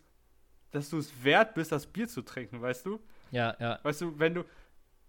[0.72, 3.00] dass du es wert bist, das Bier zu trinken, weißt du?
[3.32, 3.80] ja, ja.
[3.84, 4.44] Weißt du, wenn du,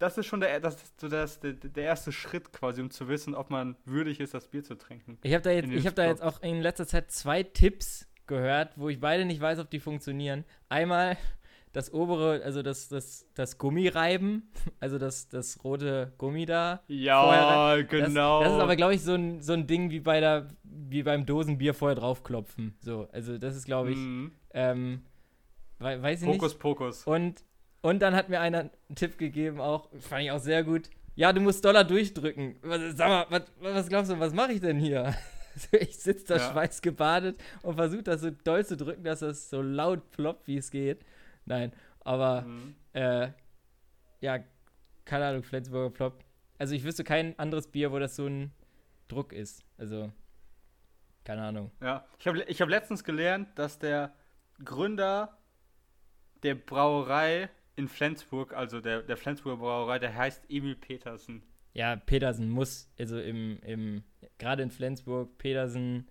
[0.03, 3.07] das ist schon der, das ist so das, der, der erste Schritt quasi, um zu
[3.07, 5.17] wissen, ob man würdig ist, das Bier zu trinken.
[5.23, 8.73] Ich habe da, jetzt, ich hab da jetzt auch in letzter Zeit zwei Tipps gehört,
[8.77, 10.45] wo ich beide nicht weiß, ob die funktionieren.
[10.69, 11.17] Einmal
[11.73, 14.47] das obere, also das, das, das Gummireiben,
[14.79, 16.83] also das, das rote Gummi da.
[16.87, 18.39] Ja, Vorher- genau.
[18.41, 21.01] Das, das ist aber, glaube ich, so ein, so ein Ding wie bei der, wie
[21.01, 22.75] beim Dosenbier vorher draufklopfen.
[22.79, 24.31] So, also das ist, glaube ich, Mhm.
[24.53, 25.01] ähm,
[25.79, 26.35] wei- weiß ich nicht.
[26.37, 27.03] Hokus Pokus.
[27.07, 27.43] Und,
[27.83, 30.89] und dann hat mir einer einen Tipp gegeben, auch, fand ich auch sehr gut.
[31.15, 32.55] Ja, du musst Dollar durchdrücken.
[32.63, 35.13] Was, sag mal, was, was glaubst du, was mache ich denn hier?
[35.79, 36.51] Ich sitze da Ja.
[36.51, 40.71] schweißgebadet und versuche das so doll zu drücken, dass das so laut ploppt, wie es
[40.71, 41.05] geht.
[41.45, 42.75] Nein, aber Mhm.
[42.93, 43.27] äh,
[44.21, 44.39] ja,
[45.05, 46.23] keine Ahnung, Flensburger Plop.
[46.57, 48.51] Also ich wüsste kein anderes Bier, wo das so ein
[49.09, 49.63] Druck ist.
[49.77, 50.11] Also,
[51.23, 51.69] keine Ahnung.
[51.81, 54.11] Ja, ich habe ich hab letztens gelernt, dass der
[54.65, 55.37] Gründer
[56.41, 61.43] der Brauerei in Flensburg, also der, der Flensburger Brauerei, der heißt Emil Petersen.
[61.73, 64.03] Ja, Petersen muss, also im, im
[64.37, 66.07] gerade in Flensburg, Petersen,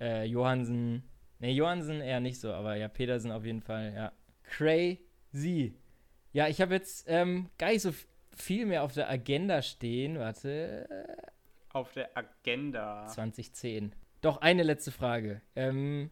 [0.00, 1.02] äh, Johansen,
[1.40, 4.12] ne, Johansen eher nicht so, aber ja, Petersen auf jeden Fall, ja.
[4.44, 5.74] Crazy.
[6.32, 7.92] Ja, ich habe jetzt ähm, gar nicht so
[8.36, 10.18] viel mehr auf der Agenda stehen.
[10.18, 10.88] Warte.
[11.72, 13.06] Auf der Agenda.
[13.06, 13.94] 2010.
[14.20, 15.40] Doch, eine letzte Frage.
[15.56, 16.10] Ähm,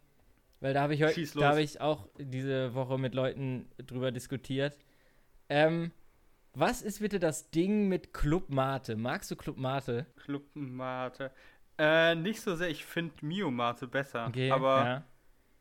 [0.60, 4.76] weil da habe ich heute, da habe ich auch diese Woche mit Leuten drüber diskutiert.
[5.48, 5.90] Ähm,
[6.52, 8.96] was ist bitte das Ding mit Club Mate?
[8.96, 10.06] Magst du Club Mate?
[10.16, 11.30] Club Mate.
[11.78, 12.68] Äh, nicht so sehr.
[12.68, 14.26] Ich finde Mio Mate besser.
[14.28, 15.04] Okay, aber ja.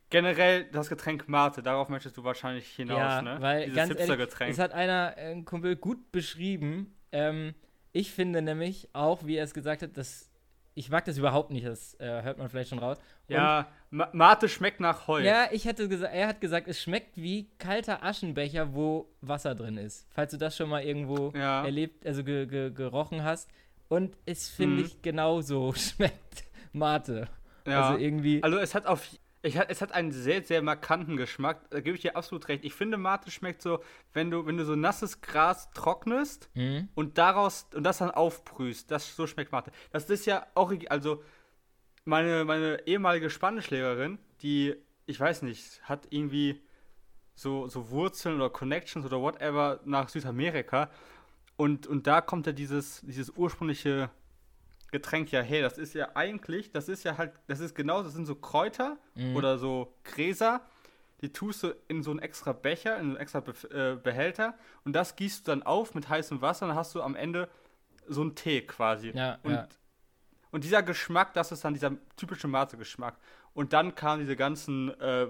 [0.10, 3.38] generell das Getränk Mate, darauf möchtest du wahrscheinlich hinaus, ja, ne?
[3.40, 6.94] Weil Dieses ganz ehrlich, es hat einer, ein Kumpel, gut beschrieben.
[7.12, 7.54] Ähm,
[7.94, 10.29] ich finde nämlich auch, wie er es gesagt hat, dass
[10.80, 12.98] ich mag das überhaupt nicht, das äh, hört man vielleicht schon raus.
[13.28, 15.22] Und ja, Mate schmeckt nach Heu.
[15.22, 19.76] Ja, ich hatte gesagt, er hat gesagt, es schmeckt wie kalter Aschenbecher, wo Wasser drin
[19.76, 20.08] ist.
[20.10, 21.66] Falls du das schon mal irgendwo ja.
[21.66, 23.50] erlebt, also ge ge gerochen hast.
[23.90, 24.86] Und es finde mhm.
[24.86, 27.28] ich genauso schmeckt Mate.
[27.68, 27.90] Ja.
[27.90, 28.42] Also irgendwie.
[28.42, 29.06] Also es hat auf
[29.42, 31.70] ich, es hat einen sehr, sehr markanten Geschmack.
[31.70, 32.66] Da gebe ich dir absolut recht.
[32.66, 33.82] Ich finde, Mate schmeckt so,
[34.14, 36.90] wenn du, wenn du so nasses Gras trocknest mhm.
[36.96, 38.92] und daraus und das dann aufbrühst.
[38.92, 39.72] Das, so schmeckt Mate.
[39.92, 41.24] Das ist ja auch, also
[42.04, 44.76] meine, meine ehemalige Spanischlehrerin, die,
[45.06, 46.62] ich weiß nicht, hat irgendwie
[47.36, 50.90] so, so Wurzeln oder Connections oder whatever nach Südamerika.
[51.56, 54.10] Und, und da kommt ja dieses, dieses ursprüngliche
[54.92, 55.62] Getränk ja her.
[55.62, 58.98] Das ist ja eigentlich, das ist ja halt, das ist genau, das sind so Kräuter
[59.16, 59.36] mhm.
[59.36, 60.62] oder so Gräser.
[61.22, 64.56] Die tust du in so einen extra Becher, in so einen extra Be äh, Behälter
[64.86, 67.50] und das gießt du dann auf mit heißem Wasser und dann hast du am Ende
[68.08, 69.12] so einen Tee quasi.
[69.12, 69.68] Ja, und, ja.
[70.52, 73.18] und dieser Geschmack, das ist dann dieser typische Mate-Geschmack.
[73.54, 75.28] Und dann kamen diese ganzen äh,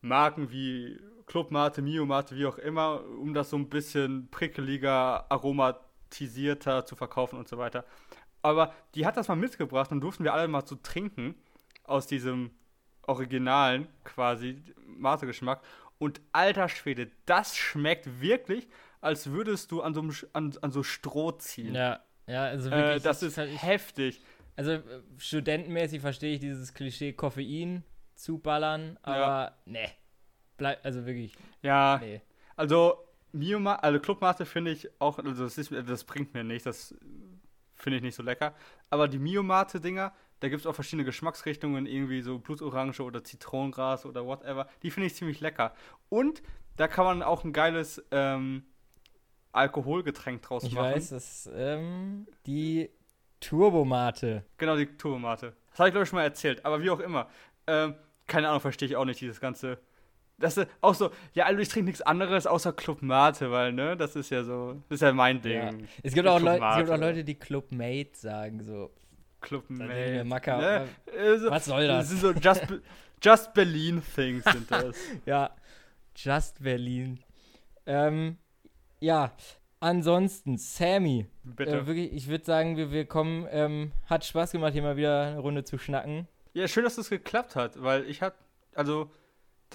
[0.00, 5.30] Marken wie Club Mate, Mio Mate, wie auch immer, um das so ein bisschen prickeliger,
[5.30, 7.84] aromatisierter zu verkaufen und so weiter.
[8.44, 11.34] Aber die hat das mal mitgebracht und durften wir alle mal zu trinken
[11.84, 12.50] aus diesem
[13.06, 15.62] originalen quasi Mate-Geschmack.
[15.98, 18.68] Und alter Schwede, das schmeckt wirklich,
[19.00, 20.02] als würdest du an so,
[20.34, 21.74] an, an so Stroh ziehen.
[21.74, 22.96] Ja, ja, also wirklich.
[22.96, 24.20] Äh, das ist halt heftig.
[24.56, 24.82] Also äh,
[25.16, 27.82] studentenmäßig verstehe ich dieses Klischee Koffein
[28.14, 29.56] zuballern, aber ja.
[29.64, 29.90] ne.
[30.58, 31.34] Bleib, also wirklich.
[31.62, 31.98] Ja.
[32.02, 32.20] Nee.
[32.56, 32.98] Also
[33.32, 36.64] Mioma, also Clubmate finde ich auch, also das, ist, das bringt mir nichts.
[36.64, 36.94] Das
[37.84, 38.54] finde ich nicht so lecker.
[38.90, 44.26] Aber die Mio-Mate-Dinger, da gibt es auch verschiedene Geschmacksrichtungen, irgendwie so Blutorange oder Zitronengras oder
[44.26, 44.68] whatever.
[44.82, 45.74] Die finde ich ziemlich lecker.
[46.08, 46.42] Und
[46.76, 48.64] da kann man auch ein geiles ähm,
[49.52, 50.88] Alkoholgetränk draus ich machen.
[50.90, 52.90] Ich weiß, das ist ähm, die
[53.38, 54.44] Turbomate.
[54.58, 55.54] Genau, die Turbomate.
[55.70, 56.64] Das habe ich, glaube ich, schon mal erzählt.
[56.64, 57.28] Aber wie auch immer.
[57.66, 57.94] Ähm,
[58.26, 59.78] keine Ahnung, verstehe ich auch nicht, dieses ganze
[60.38, 63.96] das ist auch so, ja, also ich trinke nichts anderes außer Club Mate, weil, ne,
[63.96, 65.56] das ist ja so, das ist ja mein Ding.
[65.56, 65.70] Ja.
[66.02, 68.90] Es, gibt auch Leute, es gibt auch Leute, die Club Mate sagen, so.
[69.40, 70.24] Club Mate.
[70.24, 70.88] Macker, ne?
[71.18, 72.08] also, Was soll das?
[72.08, 72.66] Das sind so Just,
[73.22, 74.96] Just Berlin Things sind das.
[75.26, 75.50] ja,
[76.16, 77.20] Just Berlin.
[77.86, 78.38] Ähm,
[79.00, 79.32] ja,
[79.80, 81.26] ansonsten, Sammy.
[81.42, 81.78] Bitte.
[81.78, 85.26] Äh, wirklich, ich würde sagen, wir, wir kommen, ähm, hat Spaß gemacht, hier mal wieder
[85.28, 86.26] eine Runde zu schnacken.
[86.54, 88.38] Ja, schön, dass das geklappt hat, weil ich hatte,
[88.74, 89.10] also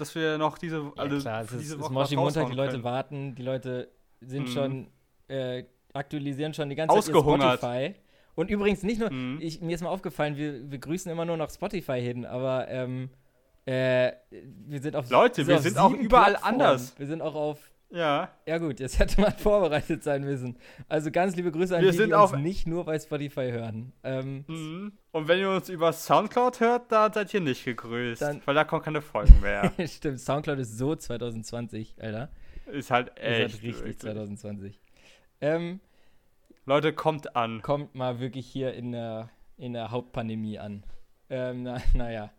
[0.00, 2.72] dass wir noch diese, also ja, klar, es diese ist, Woche Moshi Montag, die Leute
[2.72, 2.84] können.
[2.84, 3.88] warten, die Leute
[4.20, 4.52] sind mhm.
[4.52, 4.86] schon,
[5.28, 7.94] äh, aktualisieren schon die ganze Zeit Spotify.
[8.34, 9.38] Und übrigens nicht nur, mhm.
[9.40, 13.10] ich, mir ist mal aufgefallen, wir, wir grüßen immer nur noch Spotify hin, aber ähm,
[13.66, 16.60] äh, wir sind auf Leute, wir sind auch überall Plattformen.
[16.60, 16.98] anders.
[16.98, 17.58] Wir sind auch auf
[17.90, 18.30] ja.
[18.46, 20.56] Ja gut, jetzt hätte man vorbereitet sein müssen.
[20.88, 23.92] Also ganz liebe Grüße an wir die, sind die uns nicht nur bei Spotify hören.
[24.04, 24.92] Ähm, mhm.
[25.12, 28.64] Und wenn ihr uns über Soundcloud hört, da seid ihr nicht gegrüßt, dann, weil da
[28.64, 29.72] kommen keine Folgen mehr.
[29.86, 32.30] Stimmt, Soundcloud ist so 2020, Alter.
[32.66, 33.54] Ist halt echt.
[33.54, 34.78] Ist halt richtig 2020.
[35.40, 35.80] Ähm,
[36.66, 37.62] Leute, kommt an.
[37.62, 40.84] Kommt mal wirklich hier in der, in der Hauptpandemie an.
[41.28, 42.30] Ähm, na, naja.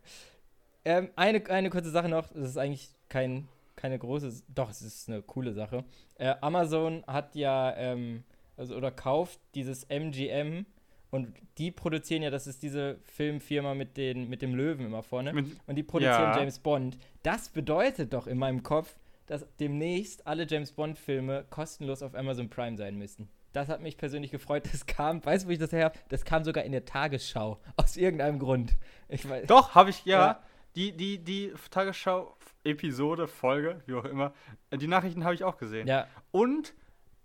[0.86, 3.48] Ähm, eine, eine kurze Sache noch, das ist eigentlich kein
[3.82, 5.84] keine große, doch, es ist eine coole Sache.
[6.16, 8.24] Äh, Amazon hat ja, ähm,
[8.56, 10.68] also oder kauft dieses MGM
[11.10, 15.34] und die produzieren ja, das ist diese Filmfirma mit, den, mit dem Löwen immer vorne.
[15.34, 16.38] Mit, und die produzieren ja.
[16.38, 16.98] James Bond.
[17.24, 22.78] Das bedeutet doch in meinem Kopf, dass demnächst alle James Bond-Filme kostenlos auf Amazon Prime
[22.78, 23.30] sein müssen.
[23.52, 24.64] Das hat mich persönlich gefreut.
[24.72, 26.00] Das kam, weißt du, wo ich das her habe?
[26.10, 27.60] Das kam sogar in der Tagesschau.
[27.76, 28.78] Aus irgendeinem Grund.
[29.10, 29.48] Ich weiß.
[29.48, 30.20] Doch, habe ich, ja.
[30.20, 30.44] ja.
[30.76, 34.34] Die, die, die Tagesschau Episode, Folge, wie auch immer.
[34.74, 35.88] Die Nachrichten habe ich auch gesehen.
[35.88, 36.08] Ja.
[36.32, 36.74] Und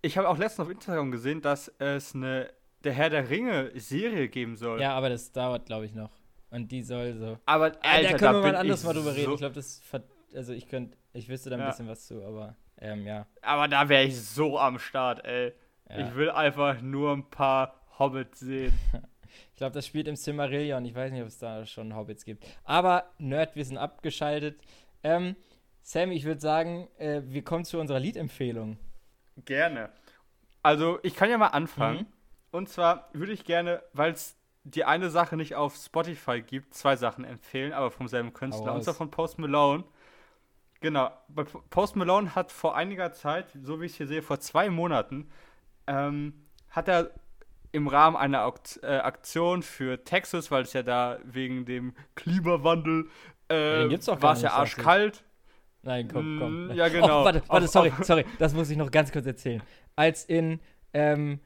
[0.03, 2.51] ich habe auch letztens auf Instagram gesehen, dass es eine
[2.85, 4.81] Der Herr der Ringe-Serie geben soll.
[4.81, 6.11] Ja, aber das dauert, glaube ich, noch.
[6.51, 7.39] Und die soll so.
[7.47, 9.25] Aber Ah, Alter, da können wir mal anders mal drüber reden.
[9.27, 9.83] so- Ich glaube, das.
[10.35, 10.97] Also, ich könnte.
[11.13, 11.69] Ich wüsste da ein Ja.
[11.71, 12.55] bisschen was zu, aber.
[12.79, 13.27] Ähm, ja.
[13.43, 15.53] Aber da wäre ich so am Start, ey.
[15.89, 15.99] ja.
[16.09, 18.73] Ich will einfach nur ein paar Hobbits sehen.
[19.53, 20.85] Ich glaube, das spielt im Silmarillion.
[20.87, 22.45] Ich weiß nicht, ob es da schon Hobbits gibt.
[22.65, 24.59] Aber Nerdwissen abgeschaltet.
[25.03, 25.37] Ähm,
[25.83, 28.79] Sam, ich würde sagen, äh, wir kommen zu unserer Liedempfehlung.
[29.45, 29.91] Gerne.
[30.63, 32.01] Also, ich kann ja mal anfangen.
[32.01, 32.07] Mhm.
[32.51, 36.97] Und zwar würde ich gerne, weil es die eine Sache nicht auf Spotify gibt, zwei
[36.97, 38.75] Sachen empfehlen, aber vom selben Künstler.
[38.75, 39.85] Und zwar von Post Malone.
[40.81, 41.11] Genau.
[41.71, 45.31] Post Malone hat vor einiger Zeit, so wie ich es hier sehe, vor zwei Monaten,
[45.87, 47.13] ähm, hat er
[47.71, 53.09] im Rahmen einer Akt äh, Aktion für Texas, weil es ja da wegen dem Klimawandel
[53.49, 55.25] äh, den gibt's doch gar war es ja arschkalt.
[55.83, 56.67] Nein, komm, komm.
[56.67, 57.23] Mm, ja, genau.
[57.23, 59.63] Oh, warte, warte, sorry, sorry, das muss ich noch ganz kurz erzählen.
[59.95, 60.59] Als in,
[60.93, 61.39] ähm,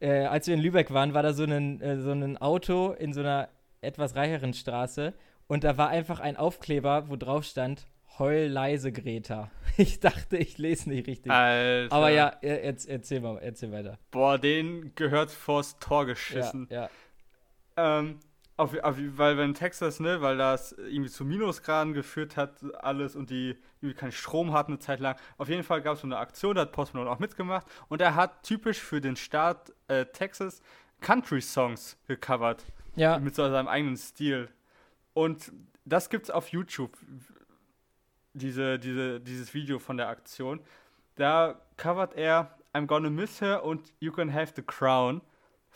[0.00, 3.14] äh, als wir in Lübeck waren, war da so ein, äh, so ein Auto in
[3.14, 3.48] so einer
[3.80, 5.14] etwas reicheren Straße
[5.46, 7.86] und da war einfach ein Aufkleber, wo drauf stand,
[8.18, 9.50] heul leise, Greta.
[9.78, 11.30] Ich dachte, ich lese nicht richtig.
[11.30, 11.94] Alter.
[11.94, 13.98] Aber ja, er, erz- erzähl mal, erzähl weiter.
[14.10, 16.66] Boah, den gehört vors Tor Ja, geschissen.
[16.70, 16.88] ja.
[17.76, 18.18] Ähm,
[18.56, 23.30] auf, auf, weil wenn Texas, ne, weil das irgendwie zu Minusgraden geführt hat, alles und
[23.30, 25.16] die irgendwie keinen Strom hatten eine Zeit lang.
[25.36, 28.00] Auf jeden Fall gab es so eine Aktion, da hat Post Malone auch mitgemacht und
[28.00, 30.62] er hat typisch für den Staat äh, Texas
[31.00, 32.64] Country-Songs gecovert.
[32.94, 34.48] Ja, Mit so seinem eigenen Stil.
[35.12, 35.52] Und
[35.84, 36.96] das gibt's auf YouTube.
[38.32, 40.60] Diese, diese, dieses Video von der Aktion.
[41.14, 45.20] Da covert er I'm Gonna Miss Her und You Can Have the Crown.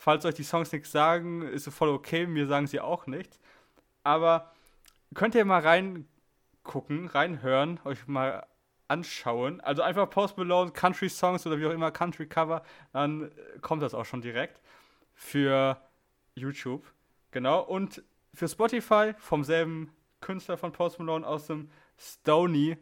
[0.03, 3.39] Falls euch die Songs nichts sagen, ist so voll okay, mir sagen sie auch nichts.
[4.01, 4.51] Aber
[5.13, 8.47] könnt ihr mal reingucken, reinhören, euch mal
[8.87, 9.61] anschauen.
[9.61, 13.31] Also einfach Post Malone, Country Songs oder wie auch immer, Country Cover, dann
[13.61, 14.59] kommt das auch schon direkt
[15.13, 15.79] für
[16.33, 16.83] YouTube.
[17.29, 17.61] Genau.
[17.61, 18.01] Und
[18.33, 22.75] für Spotify vom selben Künstler von Post Malone aus dem Stony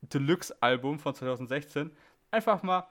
[0.00, 1.92] Deluxe Album von 2016
[2.32, 2.88] einfach mal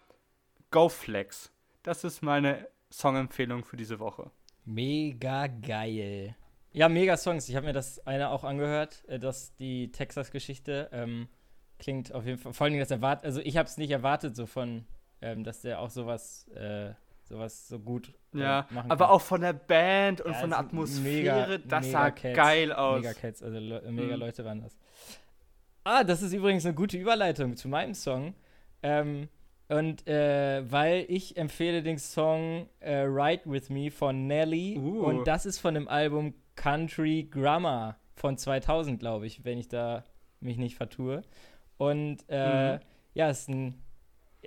[0.72, 1.52] Go Flex.
[1.84, 4.30] Das ist meine Songempfehlung für diese Woche.
[4.66, 6.36] mega geil.
[6.72, 7.50] Ja, mega Songs.
[7.50, 11.28] Ich habe mir das eine auch angehört, äh, dass die Texas-Geschichte ähm,
[11.80, 12.54] klingt auf jeden Fall.
[12.54, 13.26] Vor allem das erwartet.
[13.26, 14.86] Also ich habe es nicht erwartet, so von,
[15.22, 19.14] ähm, dass der auch sowas, äh, sowas so gut äh, Ja, machen aber kann.
[19.16, 22.36] auch von der Band und Ja, von der Atmosphäre, mega- das mega sah Cats.
[22.38, 23.02] geil aus.
[23.02, 24.20] Mega Cats, also Le mega Mhm.
[24.20, 24.76] Leute waren das.
[25.84, 28.34] Ah, das ist übrigens eine gute Überleitung zu meinem Song.
[28.82, 29.28] Ähm,
[29.70, 34.78] und äh, weil ich empfehle den Song äh, Ride With Me von Nelly.
[34.78, 35.04] Uh.
[35.06, 40.04] Und das ist von dem Album Country Grammar von 2000, glaube ich, wenn ich da
[40.40, 41.22] mich nicht vertue.
[41.78, 42.80] Und äh, Mhm.
[43.14, 43.82] ja, ist ein.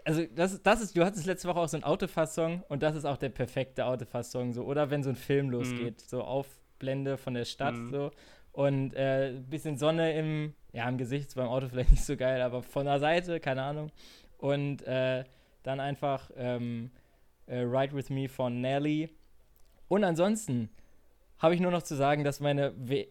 [0.04, 3.06] Also, das, das ist, du hattest letzte Woche auch so einen Autofass-Song und das ist
[3.06, 4.52] auch der perfekte Autofass-Song.
[4.52, 4.62] So.
[4.64, 7.90] Oder wenn so ein Film losgeht, so Aufblende von der Stadt Mhm.
[7.90, 8.10] so
[8.52, 12.42] und äh, ein bisschen Sonne im, ja, im Gesicht, beim Auto vielleicht nicht so geil,
[12.42, 13.90] aber von der Seite, keine Ahnung.
[14.38, 15.24] Und äh,
[15.62, 16.90] dann einfach ähm,
[17.46, 19.08] äh, Ride With Me von Nelly.
[19.88, 20.68] Und ansonsten
[21.38, 23.02] habe ich nur noch zu sagen, dass meine äh,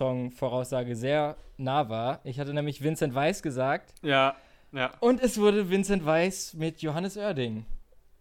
[0.00, 2.20] EM-Song-Voraussage sehr nah war.
[2.24, 4.36] Ich hatte nämlich Vincent Weiss gesagt Ja,
[4.72, 4.90] ja.
[5.00, 7.66] und es wurde Vincent Weiss mit Johannes Oerding.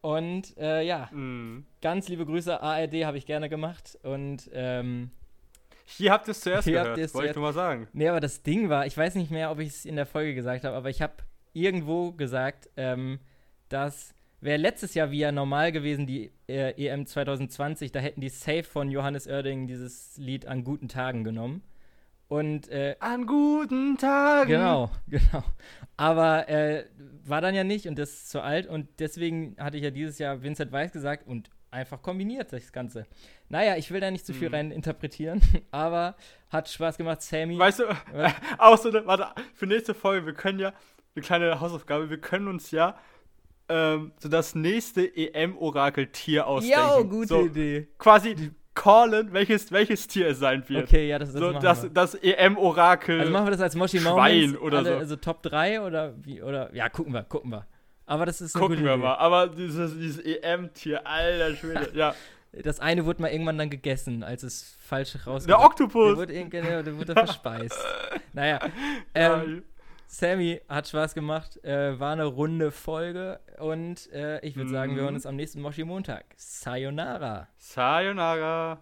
[0.01, 1.65] Und äh, ja, Mhm.
[1.81, 3.97] ganz liebe Grüße, ARD habe ich gerne gemacht.
[4.03, 5.11] Und ähm,
[5.85, 7.87] Hier habt ihr es zuerst Hier gehört, wollte ich nur mal sagen.
[7.93, 10.35] Nee, aber das Ding war, ich weiß nicht mehr, ob ich es in der Folge
[10.35, 11.13] gesagt habe, aber ich habe
[11.53, 13.19] irgendwo gesagt, ähm,
[13.69, 18.29] dass wäre letztes Jahr wie ja normal gewesen, die äh, EM 2020, da hätten die
[18.29, 21.61] Safe von Johannes Oerding dieses Lied an guten Tagen genommen.
[22.29, 24.49] Und äh, An guten Tagen.
[24.49, 25.43] Genau, genau.
[25.97, 26.85] Aber äh,
[27.25, 30.19] war dann ja nicht und das ist zu alt und deswegen hatte ich ja dieses
[30.19, 33.05] Jahr Vincent Weiss gesagt und einfach kombiniert das Ganze.
[33.49, 34.53] Naja, ich will da nicht zu viel Mhm.
[34.55, 35.41] rein interpretieren,
[35.71, 36.15] aber
[36.49, 37.57] hat Spaß gemacht, Sammy.
[37.57, 37.83] Weißt du,
[38.13, 38.33] Was?
[38.59, 40.73] auch so eine, warte, für nächste Folge, wir können ja,
[41.19, 42.95] eine kleine Hausaufgabe, wir können uns ja
[43.67, 46.79] ähm, so das nächste EM-Orakel-Tier ausdenken.
[46.79, 47.87] Ja, gute so, Idee.
[47.97, 50.85] Quasi callen, welches, welches Tier es sein wird.
[50.87, 51.89] Okay, ja, das, das so, das, wir.
[51.89, 53.19] das EM-Orakel.
[53.19, 54.97] Also machen wir das als Moshi Schwein oder alle, so.
[54.97, 57.67] Also Top 3 oder wie, oder, ja, gucken wir, gucken wir.
[58.05, 59.03] Aber das ist Gucken wir Idee.
[59.03, 59.15] mal.
[59.17, 61.89] Aber dieses, dieses EM-Tier, alter Schwede.
[61.93, 62.15] ja.
[62.63, 65.49] Das eine wurde mal irgendwann dann gegessen, als es falsch rauskam.
[65.49, 66.17] Der Der Oktopus.
[66.17, 67.77] wurde, irgend- genau, der wurde verspeist.
[68.33, 68.59] naja,
[69.13, 69.61] ähm,
[70.11, 71.63] Sammy, hat Spaß gemacht.
[71.63, 73.39] Äh, war eine runde Folge.
[73.59, 75.05] Und äh, ich würde sagen, wir Mhm.
[75.05, 76.25] hören uns am nächsten Moshi Montag.
[76.35, 77.47] Sayonara.
[77.59, 78.79] Sayonara.